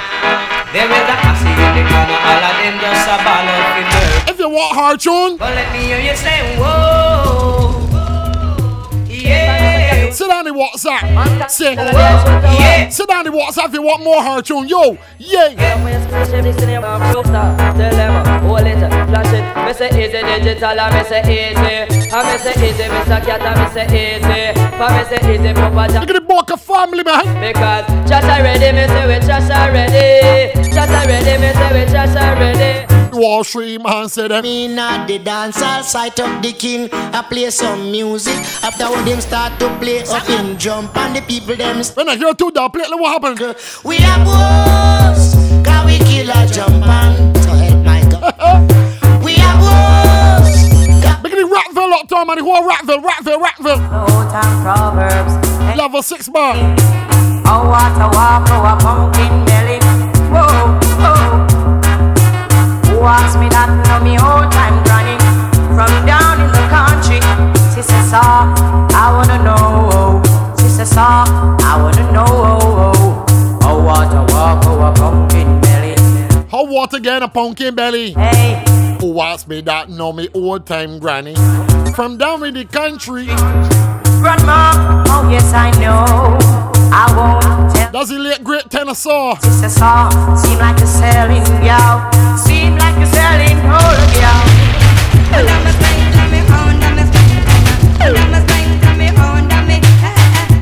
There 0.73 0.89
is 0.89 1.07
a 1.07 1.17
posse 1.21 1.45
in 1.45 1.55
the 1.77 1.83
corner, 1.85 2.17
all 2.17 2.43
of 2.49 2.55
them 2.57 2.79
just 2.81 3.07
a 3.07 3.17
ball 3.21 3.45
the 3.45 4.31
If 4.31 4.39
you 4.39 4.49
want 4.49 4.75
hard 4.75 4.99
tune, 4.99 5.37
But 5.37 5.53
let 5.53 5.71
me 5.71 5.85
hear 5.85 5.99
you 5.99 6.15
say, 6.15 6.57
whoa. 6.57 7.52
Sit 10.13 10.27
down 10.27 10.47
in 10.47 10.53
WhatsApp. 10.53 11.49
Say, 11.49 11.73
yeah. 11.73 12.89
Sit 12.89 13.07
down 13.09 13.25
in 13.27 13.33
WhatsApp 13.33 13.67
if 13.67 13.73
you 13.73 13.81
want 13.81 14.03
more 14.03 14.21
hard 14.21 14.45
tune. 14.45 14.67
Yo, 14.67 14.97
yeah. 15.17 15.49
It, 15.49 15.59
it, 15.59 15.77
me 19.65 19.73
say 19.73 19.89
easy 19.89 20.21
digital, 20.21 20.79
I 20.79 20.91
me 20.91 21.03
say 21.09 21.21
easy 21.21 21.73
I 22.13 22.35
easy, 22.35 22.83
cat, 23.25 23.41
I 23.41 23.65
easy 23.73 24.53
For 24.77 24.89
me 24.93 25.03
say 25.09 25.21
easy, 25.33 25.51
Look 25.99 26.09
at 26.09 26.13
the 26.13 26.21
Boca 26.27 26.57
family, 26.57 27.03
man. 27.03 27.25
Because 27.41 27.85
already, 28.11 28.71
me 28.71 28.87
say 28.87 29.07
we 29.07 29.25
trash 29.25 29.49
already 29.49 30.63
me 31.43 31.53
say 31.53 31.85
we 31.85 31.91
trash 31.91 32.15
already 32.15 33.02
Wall 33.13 33.43
Street 33.43 33.81
man 33.81 34.09
said 34.09 34.31
that 34.31 34.43
Me 34.43 34.67
not 34.67 35.07
the 35.07 35.19
dance, 35.19 35.61
I'll 35.61 35.83
sight 35.83 36.19
up 36.19 36.41
the 36.41 36.51
king. 36.53 36.89
I 36.91 37.21
play 37.21 37.49
some 37.49 37.91
music. 37.91 38.35
After 38.63 38.89
when 38.91 39.05
them 39.05 39.21
start 39.21 39.59
to 39.59 39.69
play 39.79 40.03
up 40.03 40.29
in 40.29 40.57
jump 40.57 40.95
and 40.97 41.15
the 41.15 41.21
people 41.21 41.55
them 41.55 41.83
When 41.93 42.09
I 42.09 42.15
hear 42.15 42.33
two 42.33 42.51
that 42.51 42.73
play, 42.73 42.83
what 42.89 43.21
happened? 43.21 43.55
We 43.83 43.97
are 43.97 44.25
boss, 44.25 45.35
cause 45.63 45.85
we 45.85 45.97
kill 45.99 46.29
a 46.29 46.47
jump 46.47 46.85
and 46.85 47.37
so 47.37 47.51
help 47.51 47.85
my 47.85 48.01
God. 48.09 49.23
we 49.23 49.35
are 49.37 49.57
boss. 49.61 50.71
Look 51.23 51.33
at 51.33 51.39
the 51.39 51.45
Rockville 51.45 51.93
up 51.93 52.07
there, 52.09 52.25
man. 52.25 52.37
Who 52.39 52.51
are 52.51 52.67
Rockville, 52.67 53.01
Rockville, 53.01 53.39
Rockville. 53.39 53.81
Old 53.93 54.29
time 54.31 54.63
Proverbs 54.63 55.53
Level 55.77 56.01
six 56.01 56.29
bar. 56.29 56.55
Oh, 57.45 57.67
what 57.69 57.91
a 57.99 58.07
walk, 58.15 58.47
oh, 58.49 58.63
a 58.63 58.77
pumpkin 58.79 59.45
belly 59.45 59.72
Who 63.03 63.09
asked 63.09 63.37
me 63.37 63.49
that? 63.49 63.67
Know 63.67 63.99
me 63.99 64.15
old 64.15 64.47
time 64.47 64.79
granny 64.87 65.19
From 65.75 65.91
down 66.07 66.39
in 66.39 66.47
the 66.55 66.63
country 66.71 67.19
Sister 67.75 67.99
saw, 68.07 68.47
ah, 68.47 68.87
I 68.95 69.11
wanna 69.11 69.43
know 69.43 70.23
Sister 70.55 70.85
saw, 70.85 71.25
ah, 71.27 71.75
I 71.75 71.83
wanna 71.83 72.09
know 72.13 72.95
Oh, 73.61 73.83
what 73.83 74.07
a 74.07 74.23
walk, 74.31 74.63
oh, 74.67 74.87
a 74.87 74.93
pumpkin 74.95 75.59
belly 75.59 75.95
How 76.49 76.63
what 76.63 76.93
again? 76.93 77.23
A 77.23 77.27
pumpkin 77.27 77.75
belly. 77.75 78.13
Hey. 78.13 78.63
Who 79.01 79.19
asked 79.19 79.49
me 79.49 79.59
that? 79.59 79.89
Know 79.89 80.13
me 80.13 80.29
old 80.33 80.65
time 80.65 80.97
granny. 80.97 81.35
From 81.93 82.17
down 82.17 82.41
in 82.45 82.53
the 82.53 82.63
country. 82.63 83.25
Grandma, 84.23 85.03
oh 85.09 85.27
yes 85.29 85.51
I 85.51 85.71
know 85.71 86.37
I 86.95 87.11
won't 87.17 87.75
tell 87.75 87.91
Does 87.91 88.11
he 88.11 88.17
late 88.17 88.45
great 88.45 88.71
tenor 88.71 88.93
saw? 88.93 89.35
Sister 89.39 89.67
saw, 89.67 90.35
seem 90.35 90.57
like 90.57 90.77
a 90.77 90.87
selling 90.87 91.43
gal 91.61 92.12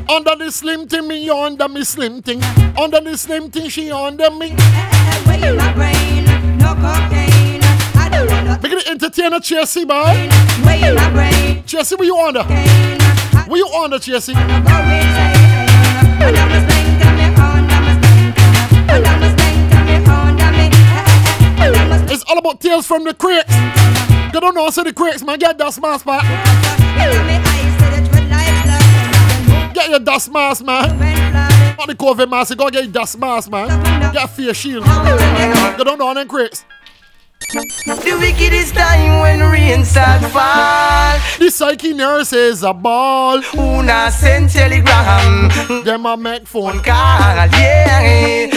Under 0.10 0.36
the 0.36 0.52
slim 0.52 0.88
thing, 0.88 1.08
me 1.08 1.30
under 1.30 1.68
me 1.70 1.84
slim 1.84 2.22
thing. 2.22 2.44
Under 2.78 3.00
the 3.00 3.18
slim 3.18 3.50
thing, 3.50 3.70
she 3.70 3.92
under 3.92 4.30
me. 4.32 4.50
Make 8.62 8.74
it 8.74 8.88
entertainer, 8.88 9.40
Chelsea, 9.40 9.86
boy. 9.86 10.30
Chelsea, 11.66 11.96
where 11.96 12.06
you 12.06 12.18
under? 12.18 12.44
Where 13.48 13.58
you 13.58 13.68
under, 13.68 14.00
Chelsea? 14.00 14.34
It's 22.14 22.24
all 22.24 22.38
about 22.38 22.60
tales 22.60 22.86
from 22.86 23.06
the 23.06 23.14
crates. 23.14 23.56
You 24.34 24.42
don't 24.42 24.54
know, 24.54 24.70
so 24.70 24.84
the 24.84 24.92
crates, 24.92 25.24
man. 25.24 25.40
Get 25.40 25.58
that 25.58 25.74
smart 25.74 26.02
spot. 26.02 26.24
Get 29.74 29.90
your 29.90 30.00
dust 30.00 30.30
mask, 30.30 30.66
man. 30.66 31.00
Not 31.78 31.88
the 31.88 31.96
COVID 31.96 32.30
mask, 32.30 32.50
you 32.50 32.58
gotta 32.58 32.72
get 32.72 32.84
your 32.84 32.92
dust 32.92 33.18
mask, 33.18 33.50
man. 33.50 33.70
Get 34.12 34.26
a 34.26 34.28
face 34.28 34.58
shield. 34.58 34.86
You 34.86 35.86
don't 35.86 35.98
know 35.98 36.14
them 36.14 36.28
crates. 36.28 36.66
The 37.86 38.18
wickedest 38.20 38.76
time 38.76 39.22
when 39.22 39.40
rain 39.50 39.86
start 39.86 40.22
fall. 40.32 41.18
The 41.40 41.50
psyche 41.50 41.94
nurse 41.94 42.34
is 42.34 42.64
a 42.64 42.74
ball. 42.74 43.42
Who 43.42 43.84
not 43.84 44.12
send 44.12 44.50
telegram? 44.50 45.50
Them 45.86 46.06
a 46.06 46.18
make 46.18 46.46
phone 46.46 46.80
call. 46.80 47.48
Yeah. 47.58 48.52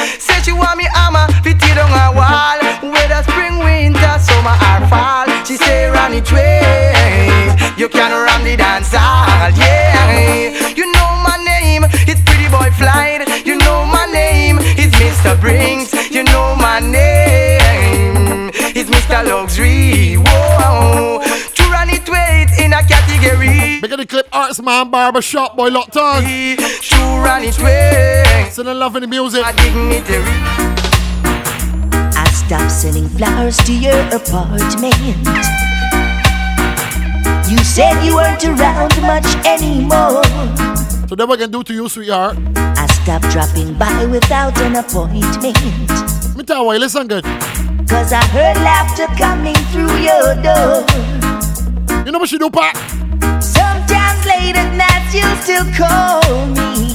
She 0.45 0.53
want 0.53 0.77
me 0.77 0.85
hammer, 0.93 1.27
fit 1.43 1.57
it 1.57 1.79
on 1.79 1.89
a 1.89 2.13
wall. 2.13 2.93
Whether 2.93 3.23
spring, 3.25 3.57
winter, 3.65 4.19
summer 4.21 4.53
or 4.53 4.87
fall. 4.93 5.25
She 5.47 5.57
say 5.57 5.89
run 5.89 6.13
it 6.13 6.31
way. 6.31 7.49
You 7.79 7.89
can 7.89 8.13
run 8.13 8.45
the 8.45 8.55
dance 8.55 8.93
hall. 8.93 9.51
Yeah. 9.57 10.69
You 10.77 10.93
know 10.93 11.11
my 11.25 11.41
name, 11.43 11.85
it's 12.07 12.21
Pretty 12.21 12.49
Boy 12.51 12.69
Flight. 12.77 13.47
You 13.47 13.57
know 13.57 13.87
my 13.87 14.05
name, 14.13 14.59
it's 14.61 14.95
Mr. 14.97 15.41
Brinks. 15.41 15.95
You 16.11 16.25
know 16.25 16.55
my 16.57 16.79
name, 16.79 18.51
it's 18.77 18.91
Mr. 18.91 19.27
Luxury. 19.27 20.17
Whoa. 20.17 21.24
A 23.25 23.31
category. 23.31 23.81
Make 23.81 23.97
the 23.97 24.07
clip 24.07 24.29
arts 24.33 24.61
man 24.61 24.91
barber 24.91 25.23
shop 25.23 25.57
boy 25.57 25.69
locked 25.69 25.97
on. 25.97 26.23
To 26.23 26.97
run 27.23 27.43
it 27.45 27.59
way. 27.61 28.49
Sending 28.51 28.79
love 28.79 28.97
in 28.97 29.03
the 29.03 29.09
music. 29.09 29.43
My 29.43 29.53
dignitary. 29.53 30.25
I 32.17 32.25
stopped 32.33 32.71
sending 32.71 33.09
flowers 33.09 33.57
to 33.59 33.73
your 33.73 33.99
apartment. 34.15 34.95
You 37.51 37.59
said 37.59 38.05
you 38.05 38.17
weren't 38.17 38.45
around 38.45 39.01
much 39.03 39.27
anymore. 39.47 40.25
So 41.09 41.15
then 41.15 41.29
what 41.29 41.39
can 41.39 41.51
do 41.51 41.63
to 41.63 41.75
you, 41.75 41.89
sweetheart? 41.89 42.39
I 42.57 42.87
stopped 42.87 43.31
dropping 43.31 43.75
by 43.75 44.07
without 44.07 44.59
an 44.61 44.77
appointment. 44.77 45.47
Me 46.37 46.43
tell 46.43 46.73
you, 46.73 46.81
listen 46.81 47.07
good. 47.07 47.25
Cause 47.89 48.13
I 48.13 48.25
heard 48.33 48.57
laughter 48.57 49.07
coming 49.17 49.55
through 49.71 49.95
your 50.01 50.35
door. 50.43 50.85
You 52.05 52.13
know 52.13 52.19
what 52.19 52.29
she 52.29 52.39
do, 52.39 52.51
Pat? 52.51 52.75
Late 54.27 54.57
at 54.57 54.75
night 54.75 55.13
you 55.13 55.25
still 55.43 55.65
call 55.77 56.47
me. 56.49 56.95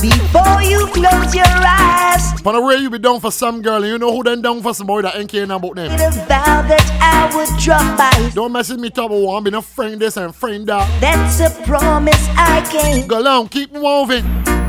Before 0.00 0.62
you 0.62 0.86
close 0.92 1.34
your 1.34 1.46
eyes, 1.46 2.22
On 2.44 2.54
the 2.54 2.60
way 2.60 2.76
you 2.76 2.90
be 2.90 2.98
down 2.98 3.20
for 3.20 3.32
some 3.32 3.62
girl, 3.62 3.82
and 3.82 3.86
you 3.86 3.98
know 3.98 4.12
who 4.12 4.22
then 4.22 4.42
down 4.42 4.62
for 4.62 4.74
some 4.74 4.86
boy 4.86 5.02
that 5.02 5.16
ain't 5.16 5.30
caring 5.30 5.50
about 5.50 5.74
them. 5.74 5.90
a 5.90 6.10
vow 6.26 6.62
that 6.62 6.84
I 7.00 7.34
would 7.34 7.48
drop 7.58 7.96
by. 7.98 8.30
Don't 8.34 8.52
message 8.52 8.78
me 8.78 8.90
talk 8.90 9.06
about 9.06 9.20
one, 9.20 9.42
be 9.44 9.50
no 9.50 9.62
friend 9.62 10.00
this 10.00 10.16
and 10.16 10.34
friend 10.34 10.66
that. 10.66 10.86
That's 11.00 11.40
a 11.40 11.50
promise 11.64 12.26
I 12.36 12.60
can't. 12.70 13.08
Go 13.08 13.24
on, 13.26 13.48
keep 13.48 13.72
moving. 13.72 14.22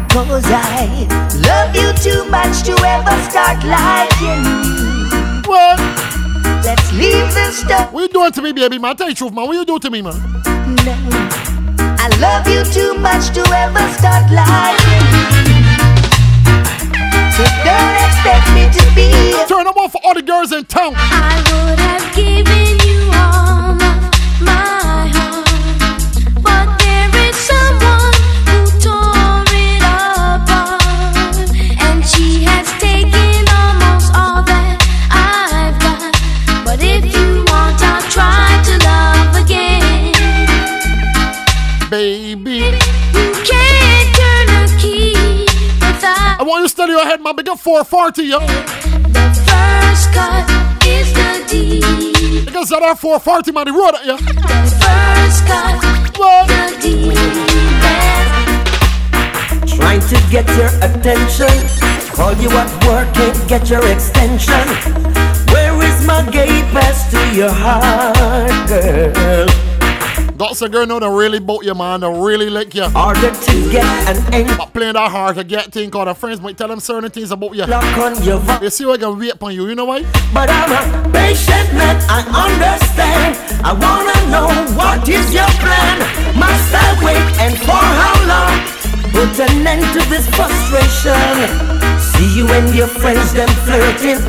Cause 0.09 0.45
I 0.47 1.05
love 1.45 1.75
you 1.75 1.93
too 2.01 2.25
much 2.31 2.63
to 2.63 2.73
ever 2.83 3.21
start 3.29 3.63
liking 3.63 4.43
you. 4.45 5.41
What? 5.47 5.77
Let's 6.65 6.91
leave 6.93 7.33
this 7.33 7.59
stuff. 7.59 7.93
What 7.93 8.01
you 8.01 8.07
doing 8.09 8.31
to 8.31 8.41
me, 8.41 8.51
baby, 8.53 8.79
man? 8.79 8.95
Tell 8.95 9.07
you 9.07 9.13
the 9.13 9.17
truth, 9.19 9.33
man. 9.33 9.47
What 9.47 9.53
you 9.53 9.65
do 9.65 9.77
to 9.77 9.89
me, 9.91 10.01
man? 10.01 10.15
No. 10.87 10.93
I 11.99 12.07
love 12.21 12.47
you 12.47 12.63
too 12.63 12.93
much 12.93 13.33
to 13.35 13.41
ever 13.51 13.85
start 13.99 14.31
liking 14.31 15.07
you. 15.11 15.59
So 17.35 17.43
don't 17.67 17.95
expect 18.07 18.47
me 18.55 18.71
to 18.71 18.83
be. 18.95 19.11
Turn 19.49 19.65
them 19.65 19.75
off 19.75 19.91
for 19.91 19.99
all 20.05 20.13
the 20.13 20.21
girls 20.21 20.53
in 20.53 20.63
town. 20.63 20.93
I 20.95 21.35
would 21.51 21.79
have 21.79 22.15
given 22.15 22.79
you 22.87 23.03
all 23.19 23.75
my, 23.75 23.99
my 24.39 24.76
want 47.07 47.15
you 47.15 47.15
to 47.15 47.15
study 47.15 47.15
your 47.15 47.17
head, 47.17 47.23
man. 47.23 47.35
Big 47.35 47.49
up 47.49 47.59
440, 47.59 48.23
yo. 48.23 48.39
the 48.39 48.47
first 49.47 50.11
cut 50.13 50.49
is 50.85 51.13
the 51.13 51.45
deed. 51.49 52.45
Because 52.45 52.69
that 52.69 52.83
are 52.83 52.95
440, 52.95 53.51
man. 53.51 53.65
The 53.65 53.73
road 53.73 53.95
at 53.95 54.05
you. 54.05 54.17
First 54.17 55.45
cut, 55.47 55.81
the 56.13 56.77
deed. 56.81 57.17
Trying 59.75 60.01
to 60.01 60.17
get 60.31 60.47
your 60.57 60.71
attention. 60.81 61.55
Call 62.13 62.33
you 62.35 62.49
at 62.49 62.85
work, 62.85 63.13
can't 63.13 63.47
get 63.47 63.69
your 63.69 63.85
extension. 63.87 64.67
Where 65.53 65.75
is 65.83 66.05
my 66.05 66.27
gate 66.31 66.65
pass 66.73 67.11
to 67.11 67.35
your 67.35 67.51
heart, 67.51 68.67
girl? 68.67 69.66
That's 70.37 70.61
a 70.61 70.69
girl 70.69 70.85
know 70.85 70.99
that 70.99 71.09
really 71.09 71.39
boat 71.39 71.65
you, 71.65 71.73
man. 71.73 72.01
That 72.01 72.11
really 72.11 72.49
like 72.49 72.75
you. 72.75 72.83
Order 72.95 73.31
to 73.33 73.71
get 73.71 73.83
an 74.07 74.33
end. 74.33 74.53
But 74.55 74.71
playing 74.71 74.93
that 74.93 75.09
hard 75.09 75.35
to 75.37 75.43
get 75.43 75.73
thing 75.73 75.89
called 75.89 76.07
the 76.07 76.13
friends 76.13 76.39
might 76.39 76.55
tell 76.55 76.67
them 76.67 76.79
certain 76.79 77.09
things 77.09 77.31
about 77.31 77.55
you. 77.55 77.65
Lock 77.65 77.83
on 77.97 78.21
your 78.23 78.37
vo- 78.37 78.59
You 78.61 78.69
see 78.69 78.85
what 78.85 78.99
I 79.01 79.03
can 79.05 79.17
wait 79.17 79.33
upon 79.33 79.55
you, 79.55 79.67
you 79.67 79.73
know 79.73 79.85
why? 79.85 80.03
But 80.33 80.49
I'm 80.51 80.69
a 80.77 81.09
patient 81.11 81.73
man, 81.73 81.97
I 82.07 82.21
understand. 82.45 83.33
I 83.65 83.73
wanna 83.73 84.17
know 84.29 84.47
what 84.77 85.09
is 85.09 85.33
your 85.33 85.49
plan. 85.57 85.97
Must 86.37 86.69
I 86.85 86.87
wait 87.01 87.25
and 87.41 87.57
for 87.57 87.73
how 87.73 88.15
long? 88.29 88.61
Put 89.09 89.39
an 89.41 89.65
end 89.65 89.81
to 89.97 90.07
this 90.07 90.29
frustration. 90.37 91.17
See 91.97 92.37
you 92.37 92.47
and 92.53 92.75
your 92.75 92.85
friends 92.87 93.33
them 93.33 93.49
flirting, 93.65 94.21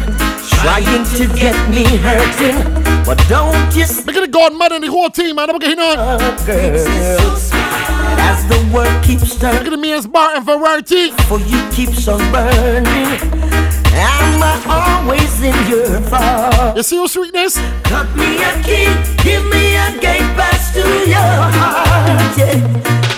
trying 0.49 1.05
to 1.17 1.27
get 1.35 1.57
me 1.71 1.85
hurting. 1.99 2.59
But 3.05 3.19
don't 3.29 3.75
you 3.75 3.85
Look 4.07 4.17
at 4.17 4.23
the 4.23 4.29
godmother 4.31 4.77
and 4.77 4.85
the 4.85 4.91
whole 4.91 5.11
team, 5.11 5.37
man. 5.37 5.51
I'm 5.51 5.59
getting 5.59 5.79
on. 5.79 5.97
girl. 6.45 7.39
As 8.21 8.45
the 8.49 8.59
work 8.75 9.03
keeps 9.05 9.37
turning, 9.39 9.65
Look 9.65 9.73
at 9.73 9.79
man's 9.79 10.07
bar 10.07 10.35
and 10.37 10.45
variety. 10.45 11.11
for 11.29 11.39
you 11.41 11.61
keeps 11.71 12.07
on 12.09 12.19
burning. 12.33 13.19
I'm 14.01 14.43
always 14.69 15.43
in 15.43 15.55
your 15.69 16.01
fault? 16.03 16.77
You 16.77 16.83
see 16.83 16.97
your 16.97 17.09
sweetness? 17.09 17.59
Cut 17.85 18.07
me 18.17 18.37
a 18.43 18.53
key, 18.63 18.87
give 19.25 19.45
me 19.47 19.75
a 19.77 19.91
gate 20.01 20.29
pass 20.37 20.73
to 20.75 20.81
your 21.09 21.37
heart. 21.59 22.39
Yeah. 22.39 22.55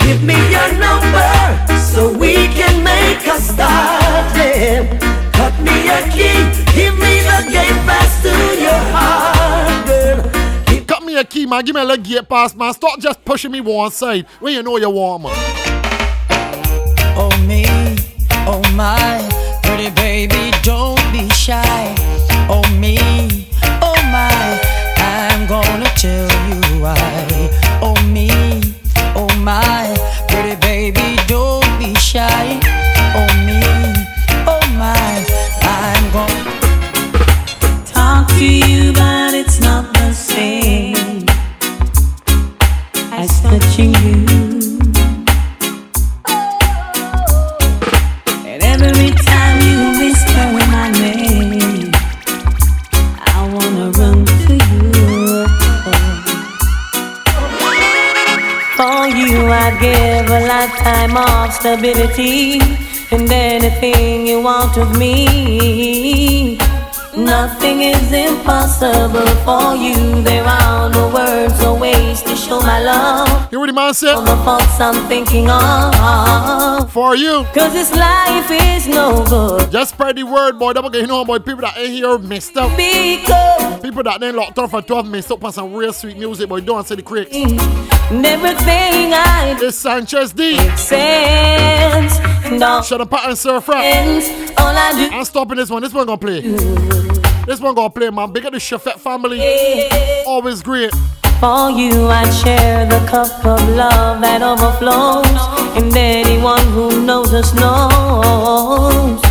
Give 0.07 0.23
me 0.23 0.35
your 0.51 0.73
number 0.79 1.79
so 1.79 2.13
we 2.17 2.35
can 2.49 2.83
make 2.83 3.27
a 3.27 3.39
start. 3.41 4.37
Yeah. 4.37 5.20
Cut 5.61 5.73
me 5.75 5.89
a 5.91 6.01
key, 6.11 6.73
give 6.75 6.95
me 6.95 7.21
the 7.21 7.49
gate 7.53 7.81
pass 7.85 8.23
to 8.23 8.31
your 8.61 8.81
heart, 8.95 9.87
girl. 9.87 10.85
Cut 10.87 11.03
me 11.03 11.17
a 11.19 11.25
key, 11.25 11.45
man. 11.45 11.65
Give 11.65 11.75
me 11.75 11.83
a 11.83 11.85
leg 11.85 12.03
gate 12.03 12.27
pass, 12.29 12.55
man. 12.55 12.73
Stop 12.73 12.99
just 12.99 13.23
pushing 13.27 13.53
me 13.53 13.61
one 13.61 13.91
side 13.91 14.27
when 14.41 14.55
you 14.55 14.63
know 14.63 14.79
you 14.79 14.89
want, 14.89 15.25
man. 15.25 15.33
Oh 17.15 17.31
me, 17.47 17.67
oh 18.47 18.63
my, 18.75 19.29
pretty 19.63 19.91
baby, 19.91 20.51
don't 20.63 20.97
be 21.13 21.29
shy. 21.29 21.95
Oh 22.49 22.63
me, 22.79 23.40
love. 73.91 74.01
Hear 74.01 74.15
what 74.15 74.15
the 74.15 74.15
man 74.15 74.15
said? 74.15 74.15
All 74.15 74.25
the 74.25 74.45
faults 74.45 74.81
I'm 74.81 75.09
thinking 75.09 75.51
of. 75.51 76.93
For 76.93 77.17
you. 77.17 77.45
Cause 77.55 77.73
this 77.73 77.95
life 77.95 78.51
is 78.51 78.87
no 78.89 79.25
good. 79.27 79.71
Just 79.71 79.95
spread 79.95 80.17
the 80.17 80.25
word, 80.25 80.59
boy. 80.59 80.73
Don't 80.73 80.93
get 80.93 81.03
you 81.03 81.07
know, 81.07 81.25
boy. 81.25 81.39
People 81.39 81.63
that 81.63 81.77
ain't 81.77 81.91
here 81.91 82.19
messed 82.19 82.57
up. 82.57 82.77
Because 82.77 83.81
People 83.81 84.03
that 84.03 84.21
then 84.21 84.37
locked 84.37 84.59
up 84.59 84.71
for 84.71 84.83
12 84.83 85.09
messed 85.09 85.31
up 85.31 85.45
on 85.45 85.53
some 85.53 85.73
real 85.73 85.93
sweet 85.93 86.19
music, 86.19 86.49
boy. 86.49 86.61
Don't 86.61 86.87
say 86.87 86.97
the 86.97 87.03
critics. 87.03 87.35
everything 87.35 89.13
I 89.13 89.57
It's 89.61 89.77
Sanchez 89.77 90.33
D. 90.33 90.57
sense, 90.77 92.19
no 92.51 92.83
Shut 92.83 93.01
up, 93.01 93.13
and 93.13 93.39
Surf 93.39 93.69
Rap. 93.69 93.85
All 94.59 94.67
I 94.67 94.93
do 94.95 95.17
I'm 95.17 95.25
stopping 95.25 95.57
this 95.57 95.71
one. 95.71 95.83
This 95.83 95.93
one 95.93 96.07
gonna 96.07 96.19
play. 96.19 96.43
Mm. 96.43 97.47
This 97.47 97.61
one 97.61 97.75
gonna 97.75 97.91
play, 97.91 98.11
man. 98.11 98.33
Big 98.33 98.45
up 98.45 98.53
the 98.53 98.59
Chefette 98.59 99.01
family. 99.01 99.41
Always 100.27 100.63
great. 100.63 100.93
For 101.41 101.71
you, 101.71 102.07
I'd 102.09 102.31
share 102.31 102.85
the 102.85 103.01
cup 103.09 103.33
of 103.47 103.67
love 103.71 104.21
that 104.21 104.43
overflows. 104.43 105.25
And 105.75 105.91
anyone 105.97 106.61
who 106.77 107.07
knows 107.07 107.33
us 107.33 107.55
knows 107.55 109.23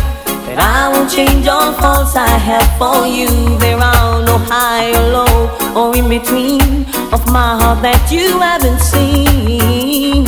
that 0.50 0.58
I 0.58 0.90
won't 0.90 1.08
change 1.08 1.46
all 1.46 1.72
faults 1.74 2.16
I 2.16 2.26
have 2.26 2.66
for 2.82 3.06
you. 3.06 3.30
There 3.60 3.78
are 3.78 4.24
no 4.24 4.38
high 4.38 4.90
or 4.90 5.22
low 5.22 5.36
or 5.78 5.96
in 5.96 6.08
between 6.08 6.82
of 7.14 7.22
my 7.30 7.54
heart 7.62 7.80
that 7.82 8.02
you 8.10 8.40
haven't 8.40 8.80
seen. 8.80 10.26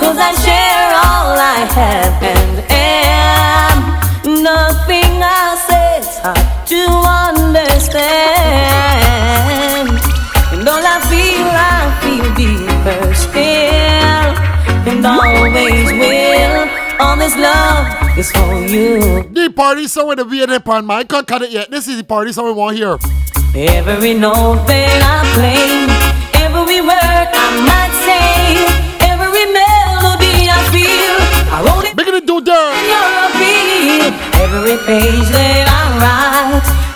Cause 0.00 0.16
I 0.16 0.32
share 0.40 0.88
all 1.04 1.36
I 1.36 1.68
have 1.76 2.22
and 2.22 2.59
this 17.30 17.38
love 17.38 18.18
is 18.18 18.32
for 18.32 18.54
you. 18.66 19.22
The 19.30 19.52
party 19.54 19.86
song 19.86 20.08
with 20.08 20.18
the 20.18 20.24
VNF 20.24 20.66
on 20.66 20.86
man. 20.86 20.98
I 20.98 21.04
can't 21.04 21.26
cut 21.26 21.42
it 21.42 21.50
yet. 21.50 21.70
This 21.70 21.86
is 21.86 21.96
the 21.96 22.04
party 22.04 22.32
song 22.32 22.46
we 22.46 22.52
want 22.52 22.76
here. 22.76 22.98
Every 23.54 24.14
note 24.14 24.66
that 24.66 24.98
I 25.02 25.22
play, 25.34 25.86
every 26.42 26.80
word 26.80 27.30
I 27.30 27.48
might 27.66 27.94
say, 28.02 28.66
every 29.06 29.46
melody 29.46 30.50
I 30.50 30.58
feel, 30.74 31.14
I 31.54 31.62
wrote 31.66 31.86
it. 31.86 31.96
Make 31.96 32.08
it 32.08 32.26
do 32.26 32.40
dirt. 32.40 32.74
In 33.38 34.14
every 34.42 34.76
page 34.86 35.28
that 35.30 35.66
I 35.70 35.82
write, 36.02 36.89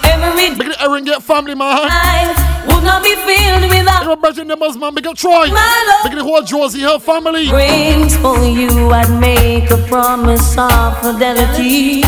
every 0.44 0.58
Make 0.58 0.74
it 0.74 0.82
Erin 0.82 1.04
get 1.04 1.22
family, 1.22 1.54
man. 1.54 1.88
life 1.88 2.66
would 2.66 2.84
not 2.84 3.02
be 3.02 3.14
filled 3.14 3.62
without 3.70 4.04
Your 4.04 4.16
brother 4.16 4.44
numbers, 4.44 4.76
man. 4.76 4.94
Make 4.94 5.06
it 5.06 5.16
Troy. 5.16 5.46
Make 5.46 6.14
the 6.14 6.22
whole 6.22 6.42
Josie, 6.42 6.82
her 6.82 6.98
family. 6.98 7.50
rings 7.50 8.16
for 8.16 8.38
you. 8.44 8.90
I'd 8.90 9.10
make 9.20 9.70
a 9.70 9.78
promise 9.88 10.56
of 10.58 10.98
fidelity, 11.00 12.02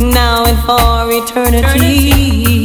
now 0.00 0.44
and 0.46 0.58
for 0.66 1.08
eternity. 1.22 2.62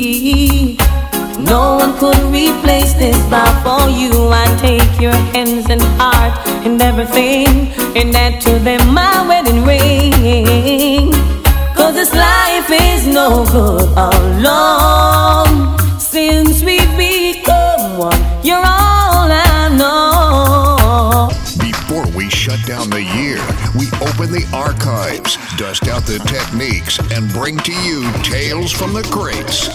No 1.39 1.76
one 1.78 1.97
could 1.97 2.17
replace 2.32 2.93
this 2.93 3.17
vow 3.28 3.51
for 3.63 3.89
you. 3.89 4.30
I 4.32 4.45
take 4.59 5.01
your 5.01 5.13
hands 5.34 5.69
and 5.69 5.82
heart 5.99 6.38
and 6.65 6.82
everything, 6.82 7.67
and 7.95 8.15
add 8.15 8.41
to 8.41 8.59
them 8.59 8.93
my 8.93 9.28
wedding 9.28 9.63
ring. 9.65 11.41
Cause 11.82 11.95
this 11.95 12.13
life 12.13 12.69
is 12.69 13.07
no 13.07 13.43
good 13.45 13.89
alone. 13.97 15.79
Since 15.99 16.61
we've 16.61 16.95
become 16.95 17.97
one, 17.97 18.21
you're 18.43 18.57
all 18.57 19.27
I 19.32 19.67
know. 19.75 21.29
Before 21.59 22.05
we 22.15 22.29
shut 22.29 22.63
down 22.67 22.91
the 22.91 23.01
year, 23.01 23.41
we 23.75 23.88
open 24.07 24.32
the 24.32 24.47
archives, 24.53 25.39
dust 25.57 25.88
out 25.88 26.03
the 26.03 26.19
techniques, 26.19 26.99
and 27.11 27.34
bring 27.34 27.57
to 27.57 27.73
you 27.73 28.03
tales 28.21 28.71
from 28.71 28.93
the 28.93 29.01
crates. 29.11 29.67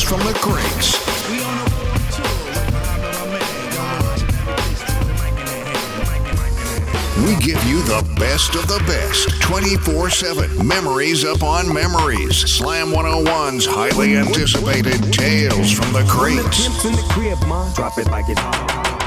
Tales 0.00 0.08
from 0.08 0.20
the 0.20 0.38
crates. 0.38 0.98
We 7.26 7.36
give 7.44 7.62
you 7.64 7.82
the 7.82 8.08
best 8.18 8.54
of 8.54 8.66
the 8.66 8.82
best 8.86 9.42
24 9.42 10.10
7. 10.10 10.66
Memories 10.66 11.24
upon 11.24 11.72
memories. 11.72 12.36
Slam 12.36 12.88
101's 12.88 13.66
highly 13.66 14.16
anticipated 14.16 15.12
Tales 15.12 15.72
from 15.72 15.92
the 15.92 16.04
Crates. 16.08 16.66
Drop 17.74 17.98
it 17.98 18.10
like 18.10 18.28
it's 18.28 18.40
hot. 18.40 18.99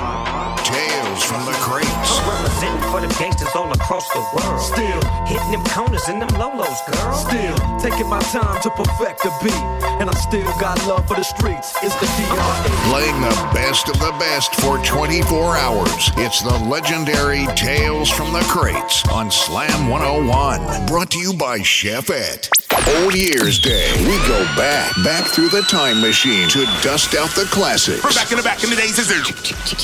Tales 1.24 1.32
from 1.32 1.46
the 1.46 1.58
Crates. 1.60 2.20
Representing 2.28 2.92
for 2.92 3.02
them 3.02 3.10
gangsters 3.20 3.50
all 3.56 3.72
across 3.72 4.08
the 4.10 4.20
world. 4.36 4.62
Still 4.62 5.02
hitting 5.26 5.52
them 5.52 5.64
corners 5.66 6.08
and 6.08 6.22
them 6.22 6.30
lolos, 6.30 6.80
girl. 6.92 7.14
Still 7.14 7.56
taking 7.80 8.10
my 8.10 8.20
time 8.20 8.62
to 8.62 8.70
perfect 8.72 9.24
the 9.24 9.32
beat. 9.44 9.54
And 10.02 10.10
I 10.10 10.14
still 10.14 10.52
got 10.60 10.78
love 10.88 11.08
for 11.08 11.16
the 11.16 11.24
streets. 11.24 11.74
It's 11.82 11.96
the 11.96 12.06
DRE. 12.06 12.92
Playing 12.92 13.22
the 13.22 13.50
best 13.54 13.90
of 13.90 14.00
the 14.00 14.12
best 14.20 14.56
for 14.56 14.78
24 14.84 15.58
hours. 15.58 16.12
It's 16.18 16.42
the 16.42 16.58
legendary 16.70 17.46
Tales 17.56 18.10
from 18.10 18.34
the 18.34 18.46
Crates 18.50 19.08
on 19.10 19.32
Slam 19.32 19.90
101. 19.90 20.88
Brought 20.88 21.12
to 21.12 21.20
you 21.20 21.34
by 21.34 21.60
Chefette. 21.60 22.50
Old 22.88 23.16
Year's 23.16 23.60
Day. 23.60 23.92
We 24.00 24.18
go 24.28 24.44
back, 24.58 24.92
back 25.04 25.26
through 25.28 25.50
the 25.50 25.62
time 25.62 26.02
machine 26.02 26.50
to 26.50 26.66
dust 26.82 27.16
out 27.16 27.30
the 27.30 27.46
classics. 27.46 28.04
We're 28.04 28.14
back 28.14 28.32
in 28.32 28.38
the 28.38 28.44
back 28.44 28.64
in 28.64 28.70
the 28.70 28.76
days. 28.76 29.00
Is 29.00 29.08
there? 29.08 29.24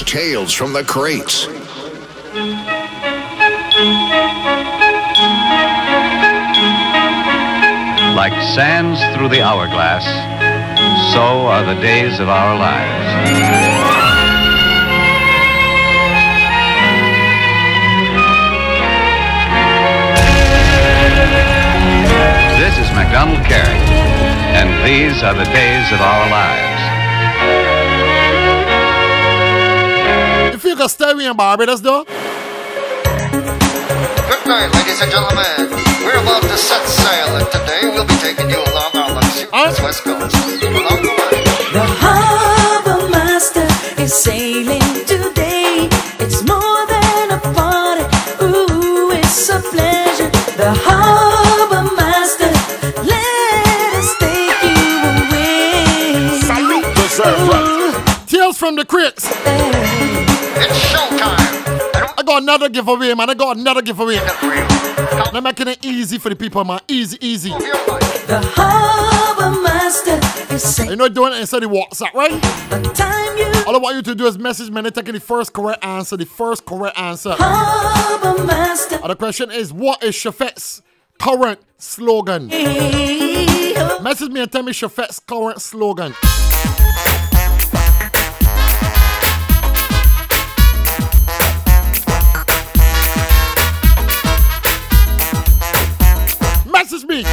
Tales 0.05 0.53
from 0.53 0.73
the 0.73 0.83
Crates. 1.29 1.45
Like 8.15 8.33
sands 8.55 8.99
through 9.15 9.29
the 9.29 9.43
hourglass, 9.43 10.05
so 11.13 11.45
are 11.45 11.63
the 11.63 11.79
days 11.81 12.19
of 12.19 12.29
our 12.29 12.57
lives. 12.57 13.05
This 22.57 22.77
is 22.79 22.91
MacDonald 22.95 23.45
Carey, 23.45 23.77
and 24.57 24.69
these 24.83 25.21
are 25.21 25.35
the 25.35 25.45
days 25.45 25.91
of 25.91 26.01
our 26.01 26.29
lives. 26.31 26.78
You 30.79 30.87
feel 30.87 31.07
like 31.09 31.17
stay 31.17 31.27
in 31.27 31.35
Barbados, 31.35 31.81
though? 31.81 32.05
Good 32.05 32.13
night, 34.47 34.71
ladies 34.73 35.01
and 35.01 35.11
gentlemen. 35.11 35.75
We're 36.05 36.21
about 36.21 36.41
to 36.43 36.55
set 36.55 36.87
sail, 36.87 37.35
and 37.35 37.45
today 37.51 37.81
we'll 37.83 38.07
be 38.07 38.15
taking 38.23 38.49
you 38.49 38.55
along 38.55 38.95
our 38.95 39.11
luxurious 39.15 39.81
west 39.81 40.03
coast. 40.05 40.33
Along 40.63 41.01
the 41.03 41.09
way. 41.19 41.43
The 41.73 41.83
harbor 41.83 43.09
master 43.09 43.67
is 44.01 44.13
sailing 44.13 45.03
today. 45.05 45.89
It's 46.17 46.47
more 46.47 46.87
than 46.87 47.31
a 47.31 47.39
party. 47.53 48.05
Ooh, 48.41 49.11
it's 49.11 49.49
a 49.49 49.59
pleasure. 49.59 50.31
The 50.55 50.71
harbor 50.79 51.93
master, 51.93 52.51
let 53.03 53.95
us 53.99 54.15
take 54.17 54.63
you 54.63 55.03
away. 55.27 56.39
Tales 58.27 58.57
from 58.57 58.77
the 58.77 58.85
Crates. 58.85 59.27
Another 62.49 62.69
giveaway, 62.69 63.13
man. 63.13 63.29
I 63.29 63.35
got 63.35 63.57
another 63.57 63.83
giveaway. 63.83 64.17
I'm 64.17 65.43
making 65.43 65.67
it 65.67 65.85
easy 65.85 66.17
for 66.17 66.29
the 66.29 66.35
people, 66.35 66.63
man. 66.63 66.79
Easy, 66.87 67.15
easy. 67.21 67.51
The 67.51 68.41
harbor 68.55 69.61
master 69.61 70.19
is 70.55 70.63
sailing. 70.63 70.89
You 70.89 70.95
know, 70.95 71.09
doing 71.09 71.33
it 71.33 71.41
inside 71.41 71.59
the 71.59 71.67
WhatsApp, 71.67 72.11
right? 72.15 72.33
All 73.67 73.75
I 73.75 73.77
want 73.77 73.97
you 73.97 74.01
to 74.01 74.15
do 74.15 74.25
is 74.25 74.39
message 74.39 74.71
me 74.71 74.79
and 74.79 74.95
taking 74.95 75.13
the 75.13 75.19
first 75.19 75.53
correct 75.53 75.85
answer. 75.85 76.17
The 76.17 76.25
first 76.25 76.65
correct 76.65 76.97
answer. 76.97 77.35
Harbor 77.37 78.43
master. 78.43 78.95
And 78.95 79.11
the 79.11 79.15
question 79.15 79.51
is, 79.51 79.71
what 79.71 80.01
is 80.03 80.15
Chefette's 80.15 80.81
current 81.19 81.59
slogan? 81.77 82.49
Oh. 82.51 83.99
Message 84.01 84.31
me 84.31 84.41
and 84.41 84.51
tell 84.51 84.63
me 84.63 84.71
Chefette's 84.71 85.19
current 85.19 85.61
slogan. 85.61 86.15
Message. 97.19 97.27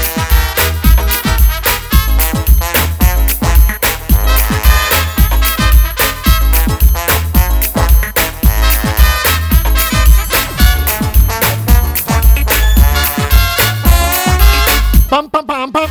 Pam 15.09 15.31
pam 15.31 15.47
pam 15.47 15.73
pam. 15.73 15.89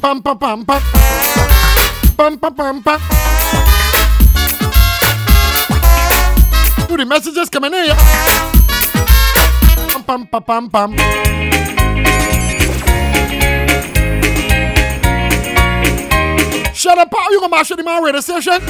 Pam 0.00 0.22
pam 0.22 0.38
pam 0.38 0.64
pam. 0.64 0.82
Pam 2.16 2.38
pam 2.38 2.54
pam 2.54 2.82
pam. 2.82 3.00
Do 6.88 6.96
the 6.96 7.06
messages 7.06 7.48
coming 7.48 7.74
in? 7.74 7.96
Pam 9.88 10.02
pam 10.04 10.26
pam 10.26 10.42
pam 10.42 10.70
pam. 10.70 11.41
Shut 17.02 17.10
Shannon 17.10 17.20
Pop, 17.20 17.30
you 17.32 17.40
gonna 17.40 17.50
mash 17.50 17.70
it 17.72 17.78
in 17.78 17.84
my 17.84 17.98
radio 17.98 18.20
station? 18.20 18.52
Would 18.52 18.68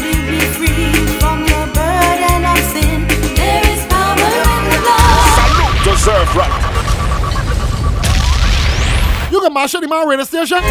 you 0.00 0.14
be 0.30 0.40
free 0.54 0.92
from 1.18 1.44
your 1.44 1.66
burden 1.74 2.44
of 2.44 2.58
sin? 2.70 3.08
There 3.34 3.66
is 3.66 3.84
power 3.86 4.14
in 4.14 4.62
the 4.70 4.78
blood. 4.84 5.84
Deserve 5.84 6.36
right. 6.36 6.52
You 9.32 9.40
can 9.40 9.52
mash 9.52 9.74
it 9.74 9.82
in 9.82 9.88
my 9.88 10.04
radio 10.04 10.24
station? 10.24 10.62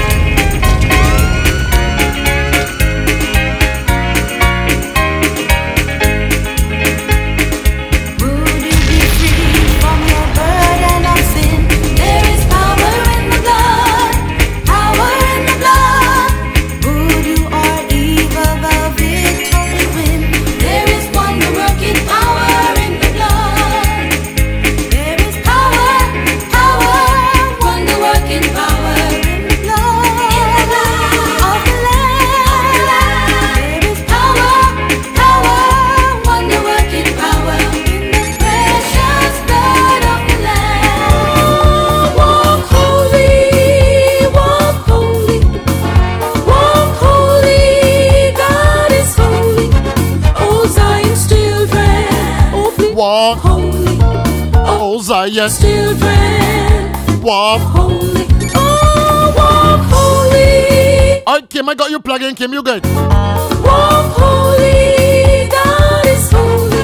Walk 57.26 57.61
holy. 57.61 58.28
Oh 58.55 59.34
walk 59.36 59.82
holy, 59.91 61.23
Alright, 61.26 61.49
Kim, 61.49 61.67
I 61.67 61.73
got 61.76 61.89
you 61.89 61.99
plug 61.99 62.21
in, 62.21 62.36
Kim, 62.36 62.53
you 62.53 62.61
good? 62.61 62.86
walk 62.86 64.11
holy. 64.15 65.47
God 65.49 66.05
is 66.05 66.32
holy. 66.32 66.84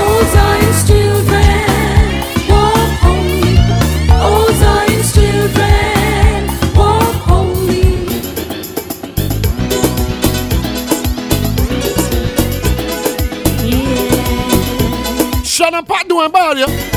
Oh 0.00 0.20
Zion's 0.32 0.86
children, 0.88 2.18
walk 2.48 2.92
holy. 3.04 3.56
Oh 4.10 4.48
Zion's 4.58 5.12
children, 5.12 6.48
walk 6.74 7.14
holy. 7.28 7.84
Yeah. 13.68 15.42
Shannon 15.42 15.84
Pop 15.84 16.08
doing 16.08 16.30
bad, 16.30 16.58
yeah? 16.58 16.87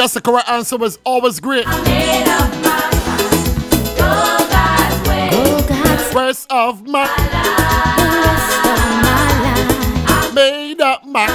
Yes, 0.00 0.14
the 0.14 0.20
correct 0.22 0.48
answer 0.48 0.78
was 0.78 0.98
always 1.04 1.40
great. 1.40 1.66
Rest 6.12 6.50
of 6.50 6.86
my 6.86 7.04
life. 7.04 7.14
made 10.34 10.80
up 10.80 11.04
my 11.04 11.26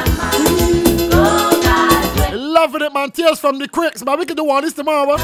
way. 2.18 2.36
loving 2.36 2.82
it, 2.82 2.92
man. 2.94 3.12
Tears 3.12 3.40
from 3.40 3.60
the 3.60 3.68
cricks, 3.68 4.04
man. 4.04 4.18
We 4.18 4.26
can 4.26 4.36
do 4.36 4.44
one 4.44 4.64
this 4.64 4.74
tomorrow. 4.74 5.18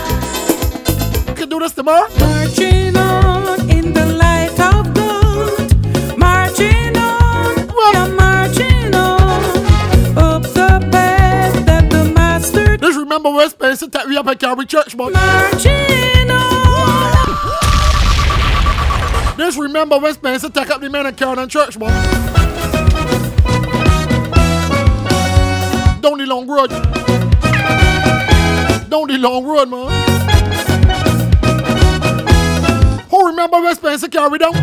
We 1.28 1.34
can 1.34 1.50
do 1.50 1.60
this 1.60 1.74
tomorrow. 1.74 2.08
Marching 2.20 2.96
on 2.96 3.70
in 3.72 3.92
the 3.94 4.06
light 4.06 4.60
of 4.60 4.94
God. 4.94 6.18
Marching 6.18 6.96
on, 6.96 7.56
we 7.56 8.11
Remember 13.12 13.32
West 13.32 13.56
Spencer 13.56 13.90
take 13.90 14.08
me 14.08 14.16
up 14.16 14.26
at 14.28 14.40
Calvary 14.40 14.66
Church, 14.66 14.96
man. 14.96 15.14
on. 15.14 15.52
Just 19.38 19.60
remember 19.60 19.98
West 20.00 20.20
Spencer 20.20 20.50
take 20.50 20.70
up 20.70 20.80
the 20.80 20.90
men 20.90 21.06
and 21.06 21.18
Carolyn 21.18 21.50
Church, 21.50 21.78
man. 21.78 21.92
Down 26.00 26.20
the 26.20 26.26
long 26.26 26.48
road. 26.48 26.70
Down 28.90 29.08
the 29.10 29.18
long 29.18 29.44
road, 29.44 29.68
man. 29.68 29.92
Who 33.10 33.28
remember 33.28 33.62
West 33.62 33.82
Spencer 33.82 34.08
carry 34.08 34.38
down? 34.38 34.54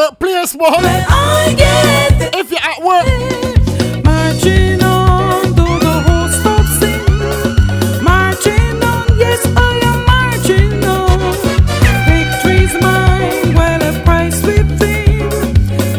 If 0.00 0.20
you're 0.20 0.38
at 0.38 0.54
your 0.54 0.54
workplace, 0.54 0.54
man. 0.54 0.72
When 0.72 1.04
I 1.08 1.54
get 1.56 2.18
there. 2.18 2.30
If 2.34 2.50
you're 2.50 2.60
at 2.62 2.82
work. 2.82 3.06
Marching 4.04 4.82
on 4.82 5.42
through 5.54 5.78
the 5.80 6.00
host 6.06 6.46
of 6.46 6.66
sin. 6.78 7.02
Marching 8.04 8.82
on, 8.84 9.18
yes, 9.18 9.44
I 9.56 9.58
am 9.90 10.04
marching 10.06 10.84
on. 10.84 11.18
Victory's 12.06 12.74
mine 12.80 13.54
while 13.54 13.82
a 13.82 13.92
price 14.04 14.40
within. 14.44 15.28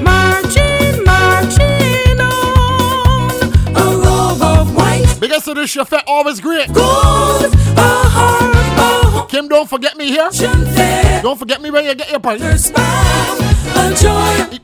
Marching, 0.03 1.03
marching 1.03 2.21
on. 2.21 3.31
A 3.75 3.97
robe 3.97 4.41
of 4.41 4.75
white. 4.75 5.17
Because 5.19 5.47
of 5.49 5.55
this, 5.55 5.75
your 5.75 5.85
fat 5.85 6.05
always 6.07 6.39
great. 6.39 6.71
Gold, 6.71 7.43
a 7.43 7.91
harp, 8.15 9.25
a 9.25 9.27
Kim, 9.29 9.49
don't 9.49 9.69
forget 9.69 9.97
me 9.97 10.07
here. 10.07 10.29
Don't 11.21 11.37
forget 11.37 11.61
me 11.61 11.69
when 11.69 11.85
you 11.85 11.93
get 11.95 12.09
your 12.09 12.19
pint. 12.19 12.41
Eat 12.41 12.49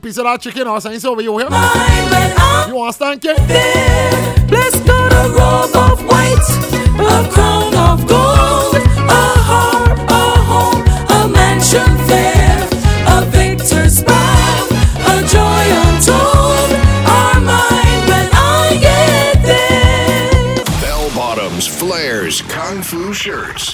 piece 0.00 0.18
of 0.18 0.24
that 0.24 0.40
chicken 0.40 0.66
or 0.66 0.80
something 0.80 1.10
over 1.10 1.20
you 1.20 1.36
here. 1.36 1.48
You 1.48 2.74
want 2.74 2.90
to 2.90 2.92
stand, 2.92 3.20
Kim? 3.20 3.36
there. 3.46 4.34
Bless 4.48 4.80
God, 4.80 5.12
a 5.12 5.28
robe 5.30 5.76
of 5.76 6.02
white, 6.06 6.48
a 6.98 7.28
crown 7.30 7.75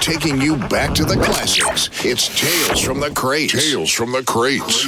taking 0.02 0.40
you 0.40 0.56
back 0.56 0.92
to 0.96 1.04
the 1.04 1.14
classics. 1.14 1.88
It's 2.04 2.26
Tales 2.28 2.80
from 2.80 2.98
the 2.98 3.10
Crates. 3.10 3.52
Tales 3.52 3.92
from 3.92 4.10
the 4.10 4.24
Crates. 4.24 4.84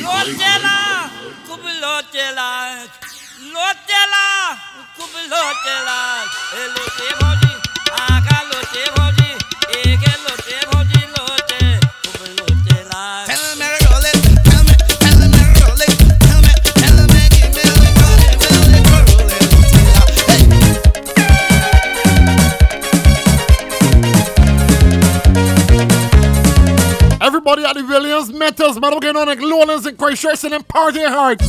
Ghettos, 28.54 28.80
man. 28.80 28.92
I'm 28.92 29.00
getting 29.00 29.20
on 29.20 29.26
like 29.26 29.40
Lowlands 29.40 29.86
and 29.86 29.98
Christchurch 29.98 30.44
and 30.44 30.52
them 30.52 30.64
party 30.64 31.02
hard. 31.02 31.40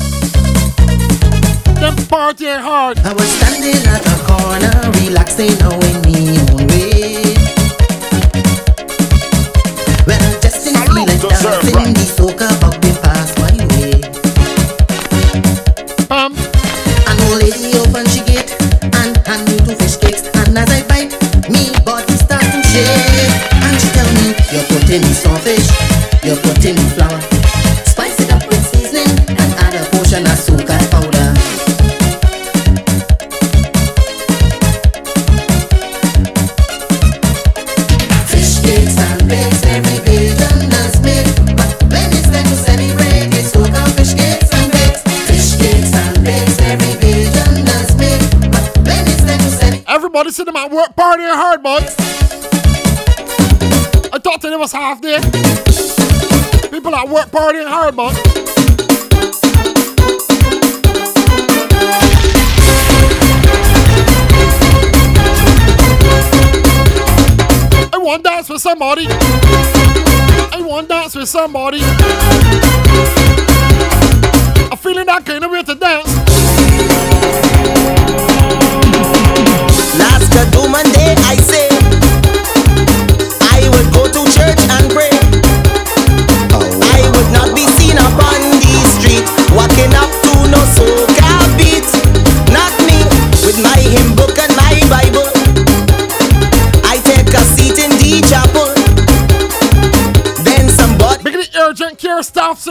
Them 1.80 1.96
party 2.08 2.46
hard. 2.46 3.00
I 3.00 3.14
was 3.14 3.28
standing 3.28 3.82
at 3.88 4.02
a 4.06 4.18
corner, 4.26 4.92
relaxing, 5.00 5.58
knowing 5.60 6.02
me 6.02 6.40
own 6.40 6.68
way. 6.68 7.36
Well, 10.08 10.42
just 10.42 10.68
in 10.68 10.74
me 10.96 11.06
like 11.06 11.22
dancing, 11.22 11.85
putting 24.96 25.10
me 25.10 25.14
some 25.14 25.36
fish, 25.40 25.68
you're 26.24 26.38
putting 26.38 26.78
flour. 26.96 27.20
Spice 27.86 28.18
it 28.22 28.32
up 28.32 28.48
with 28.48 28.66
seasoning 28.68 29.12
and 29.28 29.52
add 29.60 29.76
a 29.76 29.84
portion 29.92 30.24
of 30.24 30.40
soca 30.40 30.80
powder. 30.90 31.34
Fish 38.32 38.62
cakes 38.64 38.98
and 38.98 39.28
bakes, 39.28 39.64
every 39.66 40.00
Bajan 40.08 40.72
does 40.72 41.02
make. 41.02 41.28
But 41.58 41.72
when 41.92 42.08
it's 42.16 42.30
time 42.32 42.46
to 42.46 42.56
celebrate, 42.56 43.36
it's 43.36 43.52
soca 43.52 43.84
fish 43.98 44.14
cakes 44.14 44.50
and 44.54 44.72
bakes. 44.72 45.02
Fish 45.28 45.60
cakes 45.60 45.94
and 45.94 46.24
bakes, 46.24 46.58
every 46.72 46.96
Bajan 47.04 47.66
does 47.66 47.92
make. 48.00 48.24
But 48.50 48.64
when 48.88 49.04
it's 49.12 49.24
time 49.26 49.40
to 49.40 49.50
celebrate. 49.50 49.90
Everybody 49.90 50.32
sit 50.32 50.46
them 50.46 50.56
at 50.56 50.72
work 50.72 50.96
partying 50.96 51.36
hard, 51.36 51.64
boys. 51.64 52.15
I 54.56 54.58
thought 54.58 54.62
today 54.62 54.62
was 54.62 54.72
half 54.72 55.02
day. 55.02 56.70
People 56.70 56.96
at 56.96 57.10
work 57.10 57.30
partying 57.30 57.68
hard, 57.68 57.96
but. 57.96 58.14
I 67.94 67.98
want 67.98 68.24
dance 68.24 68.50
with 68.50 68.62
somebody. 68.62 69.08
I 69.10 70.62
want 70.62 70.88
dance 70.88 71.16
with 71.16 71.28
somebody. 71.28 71.80
I'm 74.72 74.78
feeling 74.78 75.06
that 75.08 75.26
kind 75.26 75.44
of 75.44 75.52
way 75.52 75.64
to 75.64 75.76
dance. 75.76 76.08
Last 80.00 80.32
do 80.54 80.70
Monday, 80.70 81.16
I 81.18 81.36
say 81.38 81.65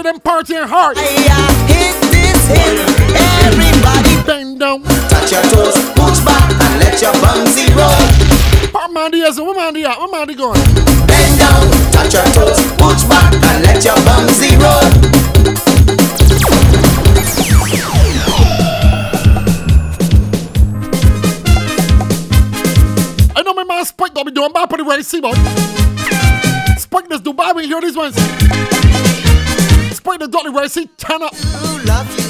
them 0.04 0.20
partying 0.20 0.68
hard. 0.68 0.98
hit 0.98 1.96
this 2.12 2.44
hit. 2.44 2.76
Everybody 3.48 4.12
bend 4.28 4.60
down, 4.60 4.82
touch 5.08 5.32
your 5.32 5.40
toes, 5.48 5.80
push 5.96 6.20
back 6.20 6.44
and 6.60 6.74
let 6.78 7.00
your 7.00 7.12
bumsy 7.24 7.72
roll. 7.72 7.88
What 8.72 8.92
man 8.92 9.14
is 9.14 9.40
what 9.40 9.56
man 9.56 9.74
is 9.74 9.86
what 9.88 10.12
man 10.12 10.28
is 10.28 10.36
going? 10.36 10.60
Bend 11.08 11.38
down, 11.40 11.64
touch 11.88 12.12
your 12.12 12.28
toes, 12.36 12.60
push 12.76 13.02
back 13.08 13.32
and 13.32 13.64
let 13.64 13.80
your 13.82 13.96
bumsy 14.04 14.52
roll. 14.60 14.92
I 23.34 23.42
know 23.42 23.54
my 23.54 23.64
man 23.64 23.84
Spike 23.86 24.12
got 24.12 24.26
me 24.26 24.32
doing 24.32 24.52
bad 24.52 24.68
the 24.68 24.84
way, 24.84 25.00
see 25.00 25.22
man. 25.22 25.34
Spike 26.76 27.08
this 27.08 27.22
Dubai 27.22 27.54
when 27.54 27.64
you 27.64 27.70
hear 27.70 27.80
these 27.80 27.96
ones. 27.96 28.14
The 30.04 30.28
Dolly 30.28 30.50
where 30.50 30.62
I 30.62 30.68
see 30.68 30.86
turn 30.96 31.22
up. 31.22 31.34
love 31.90 32.06
you, 32.14 32.22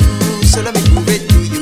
so 0.48 0.62
let 0.62 0.72
me 0.72 0.80
prove 0.88 1.04
it 1.04 1.28
to 1.28 1.38
you. 1.44 1.60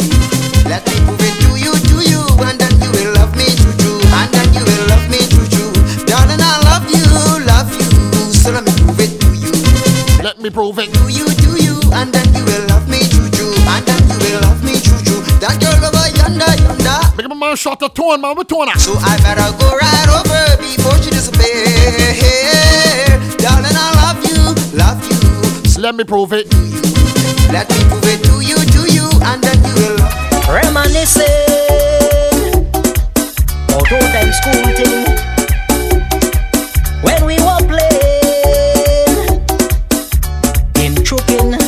Let 0.70 0.86
me 0.86 0.94
prove 1.02 1.18
it 1.18 1.34
to 1.42 1.50
you, 1.58 1.74
to 1.74 1.98
you, 1.98 2.22
and 2.46 2.62
then 2.62 2.70
you 2.78 2.88
will 2.94 3.10
love 3.18 3.34
me 3.34 3.50
true, 3.58 3.74
true, 3.74 3.98
and 4.22 4.30
then 4.30 4.46
you 4.54 4.62
will 4.62 4.86
love 4.86 5.02
me 5.10 5.18
true, 5.26 5.44
true. 5.50 5.74
Darling, 6.06 6.38
I 6.38 6.62
love 6.62 6.86
you, 6.86 7.02
love 7.42 7.74
you, 7.74 7.90
so 8.30 8.54
let 8.54 8.62
me 8.62 8.70
prove 8.70 9.02
it 9.02 9.18
to 9.18 9.34
you. 9.34 9.50
Let 10.22 10.38
me 10.38 10.48
prove 10.48 10.78
it 10.78 10.94
to 10.94 11.10
you, 11.10 11.26
to 11.26 11.50
you, 11.58 11.74
and 11.90 12.14
then 12.14 12.28
you 12.38 12.46
will 12.46 12.64
love 12.70 12.86
me 12.86 13.02
true, 13.10 13.26
true, 13.34 13.50
and 13.74 13.82
then 13.82 14.00
you 14.06 14.16
will 14.22 14.46
love 14.46 14.62
me 14.62 14.78
true, 14.78 15.02
true. 15.02 15.26
That 15.42 15.58
girl 15.58 15.74
over 15.74 16.06
yonder, 16.16 16.54
yonder. 16.62 17.02
Big 17.18 17.26
my 17.26 17.34
man 17.34 17.56
shot 17.58 17.82
the 17.82 17.90
tone, 17.90 18.22
man, 18.22 18.38
with 18.38 18.46
tone. 18.46 18.70
So 18.78 18.94
I 18.94 19.18
better 19.26 19.50
go 19.58 19.74
right 19.74 20.08
over 20.22 20.54
before 20.62 20.94
she 21.02 21.10
disappears. 21.10 22.22
Darling, 23.42 23.74
I 23.74 23.90
love 24.00 24.22
you, 24.22 24.38
love 24.78 25.02
you. 25.10 25.11
Let 25.82 25.96
me 25.96 26.04
prove 26.04 26.32
it. 26.32 26.46
Let 27.50 27.68
me 27.68 27.76
prove 27.90 28.04
it 28.04 28.22
to 28.22 28.38
you, 28.40 28.54
to 28.54 28.82
you, 28.94 29.10
and 29.24 29.42
then 29.42 29.58
you 29.66 29.74
will 29.74 29.96
love. 29.98 30.14
Reminiscing 30.48 31.26
about 33.66 33.90
old 33.90 34.08
time 34.14 34.32
school 34.32 34.62
thing 34.78 35.02
when 37.02 37.24
we 37.26 37.34
were 37.42 37.62
playing 37.66 39.42
in 40.78 40.94
Trucking. 41.02 41.58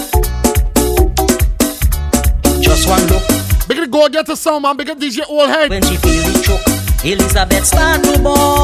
Just 2.63 2.89
one 2.89 3.05
look 3.09 3.27
Big 3.67 3.79
the 3.81 3.89
go 3.91 4.09
get 4.09 4.27
the 4.27 4.37
sound, 4.37 4.63
man. 4.63 4.77
Big 4.77 4.87
the 4.87 4.95
DJ 4.95 5.29
old 5.29 5.49
head. 5.49 5.71
when 5.71 5.83
she 5.83 5.97
feel 5.97 6.23
the 6.23 6.41
choke. 6.41 6.85
Elizabeth 7.05 7.67
start 7.67 8.03
to 8.05 8.19
ball, 8.23 8.64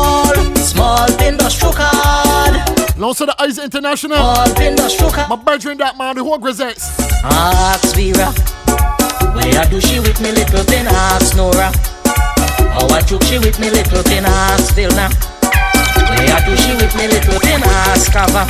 hard. 3.18 3.28
Long 3.28 3.36
the 3.36 3.42
Eyes 3.42 3.58
International. 3.58 4.16
Small 4.16 4.54
finger 4.54 4.88
stroke 4.88 5.14
hard. 5.14 5.28
My 5.28 5.36
brethren, 5.36 5.78
that 5.78 5.96
man, 5.98 6.16
the 6.16 6.24
whole 6.24 6.38
grisettes. 6.38 6.90
Ask 7.24 7.94
Vera, 7.96 8.32
where 9.34 9.64
do 9.68 9.80
she 9.80 10.00
with 10.00 10.20
me 10.20 10.32
little 10.32 10.62
thing? 10.64 10.86
Ask 10.86 11.36
Nora, 11.36 11.72
how 12.72 12.88
I 12.88 13.00
took 13.02 13.22
she 13.24 13.38
with 13.38 13.58
me 13.60 13.70
little 13.70 14.02
thing? 14.02 14.24
Ask 14.24 14.74
Vilna, 14.74 15.10
where 16.08 16.40
do 16.46 16.56
she 16.56 16.72
with 16.74 16.94
me 16.96 17.08
little 17.08 17.38
thing? 17.40 17.60
Ask 17.62 18.12
Kava. 18.12 18.46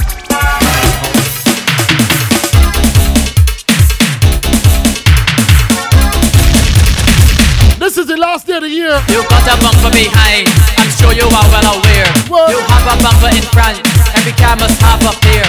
This 7.79 7.97
is 7.97 8.07
the 8.07 8.17
last 8.17 8.47
day 8.47 8.57
of 8.57 8.63
the 8.63 8.69
year. 8.69 8.95
You 9.09 9.25
got 9.27 9.43
a 9.49 9.57
bumper 9.59 9.91
behind, 9.91 10.47
I'm 10.79 10.91
sure 11.01 11.13
you 11.13 11.27
are 11.27 11.49
well 11.51 11.81
aware. 11.81 12.07
You 12.53 12.61
have 12.61 12.87
a 12.87 12.97
bumper 13.03 13.35
in 13.35 13.43
front, 13.51 13.83
every 14.17 14.33
car 14.37 14.57
must 14.57 14.81
have 14.83 15.03
a 15.03 15.13
pair. 15.23 15.47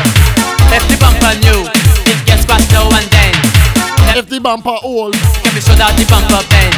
The 0.71 0.97
bumper 0.99 1.35
new, 1.43 1.67
it 2.07 2.19
gets 2.25 2.43
scratched 2.43 2.71
now 2.71 2.87
and 2.91 3.07
then. 3.11 3.35
The 4.27 4.39
bumper 4.39 4.77
old, 4.83 5.13
can 5.43 5.51
be 5.55 5.61
sure 5.61 5.75
that 5.75 5.91
the 5.97 6.05
bumper 6.07 6.39
bend. 6.47 6.75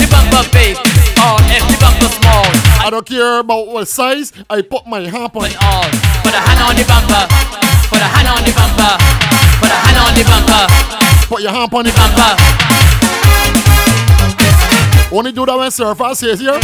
The 0.00 0.08
bumper 0.08 0.44
big, 0.54 0.76
or 1.20 1.36
the 1.44 1.76
bumper 1.76 2.08
small. 2.08 2.46
I 2.80 2.88
don't 2.90 3.04
care 3.04 3.40
about 3.40 3.68
what 3.68 3.88
size, 3.88 4.32
I 4.48 4.62
put 4.62 4.86
my 4.86 5.00
hand 5.00 5.32
on 5.36 5.44
it. 5.44 5.56
all. 5.60 5.88
Put 6.24 6.32
a 6.32 6.40
hand 6.40 6.60
on 6.64 6.72
the 6.76 6.84
bumper, 6.88 7.24
put 7.92 8.00
a 8.00 8.08
hand 8.08 8.28
on 8.28 8.40
the 8.40 8.52
bumper, 8.56 8.96
put 9.60 9.68
a 9.68 9.76
hand 9.76 9.98
on 10.00 10.12
the 10.16 10.24
bumper, 10.24 10.64
Put 11.28 11.42
your 11.42 11.52
hand 11.52 11.72
on 11.74 11.86
it. 11.86 11.94
bumper. 11.96 12.32
Only 15.14 15.32
do 15.32 15.46
that 15.46 15.56
when 15.58 15.70
surfer 15.70 16.14
says 16.14 16.40
here. 16.40 16.58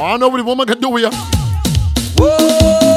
I 0.00 0.16
know 0.18 0.28
what 0.28 0.38
the 0.38 0.44
woman 0.44 0.66
can 0.66 0.80
do 0.80 0.96
here. 0.96 1.10
Everybody, 2.20 2.89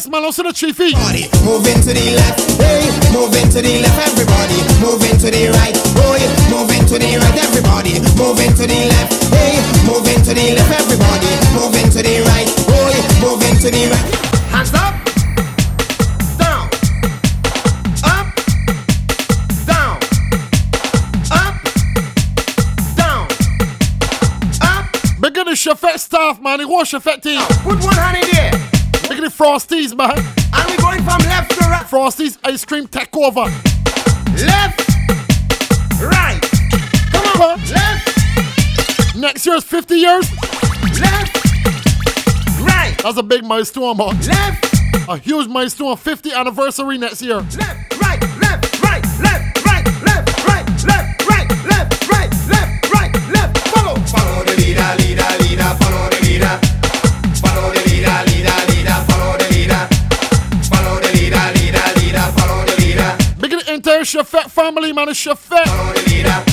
nice 0.00 0.08
man, 0.08 0.22
listen 0.22 0.46
to 0.46 0.52
Chiefy. 0.52 0.94
Moving 1.44 1.76
to 1.82 1.92
the 1.92 2.16
left, 2.16 2.40
hey, 2.56 2.88
moving 3.12 3.50
to 3.52 3.60
the 3.60 3.82
left, 3.84 4.00
everybody. 4.08 4.56
Moving 4.80 5.18
to 5.20 5.28
the 5.28 5.52
right, 5.52 5.76
boy, 5.92 6.20
moving 6.48 6.86
to 6.88 6.96
the 6.96 7.20
right, 7.20 7.36
everybody. 7.36 8.00
Moving 8.16 8.48
to 8.56 8.64
the 8.64 8.88
left, 8.88 9.12
hey, 9.28 9.60
moving 9.84 10.22
to 10.24 10.32
the 10.32 10.56
left, 10.56 10.72
everybody. 10.72 11.28
Moving 11.52 11.90
to 11.92 12.00
the 12.00 12.24
right, 12.32 12.48
boy, 12.64 12.96
moving 13.20 13.56
to 13.60 13.68
the 13.68 13.92
right. 13.92 14.08
Hands 14.48 14.72
up. 14.72 14.96
Down. 16.40 16.64
Up. 18.08 18.26
Down. 19.68 20.00
Up. 21.28 21.54
Down. 22.96 23.28
Up. 24.64 24.84
Begin 25.20 25.44
to 25.44 25.56
chauffeur 25.56 25.98
staff, 25.98 26.40
man. 26.40 26.60
It 26.60 26.68
was 26.68 26.88
chauffeur 26.88 27.18
team. 27.18 27.44
Put 27.64 27.84
one 27.84 27.94
hand 27.94 28.16
in 28.16 28.29
Frosties, 29.40 29.96
man. 29.96 30.18
And 30.52 30.70
we 30.70 30.76
going 30.76 31.02
from 31.02 31.18
left 31.22 31.52
to 31.52 31.60
right. 31.60 31.86
Frosties 31.86 32.36
ice 32.44 32.62
cream 32.66 32.86
takeover. 32.86 33.46
Left, 34.36 34.86
right. 35.98 36.38
Come 37.10 37.40
on, 37.40 37.58
left. 37.70 39.16
Next 39.16 39.46
year's 39.46 39.64
50 39.64 39.94
years. 39.94 40.30
Left, 41.00 41.34
right. 42.60 42.94
That's 43.02 43.16
a 43.16 43.22
big 43.22 43.42
milestone, 43.42 43.96
man. 43.96 44.20
Left. 44.20 45.08
A 45.08 45.16
huge 45.16 45.48
milestone, 45.48 45.96
50 45.96 46.32
anniversary 46.32 46.98
next 46.98 47.22
year. 47.22 47.36
Left, 47.36 47.99
Chefette 64.10 64.50
family, 64.50 64.92
man, 64.92 65.08
it's 65.08 65.24
Chefette. 65.24 66.49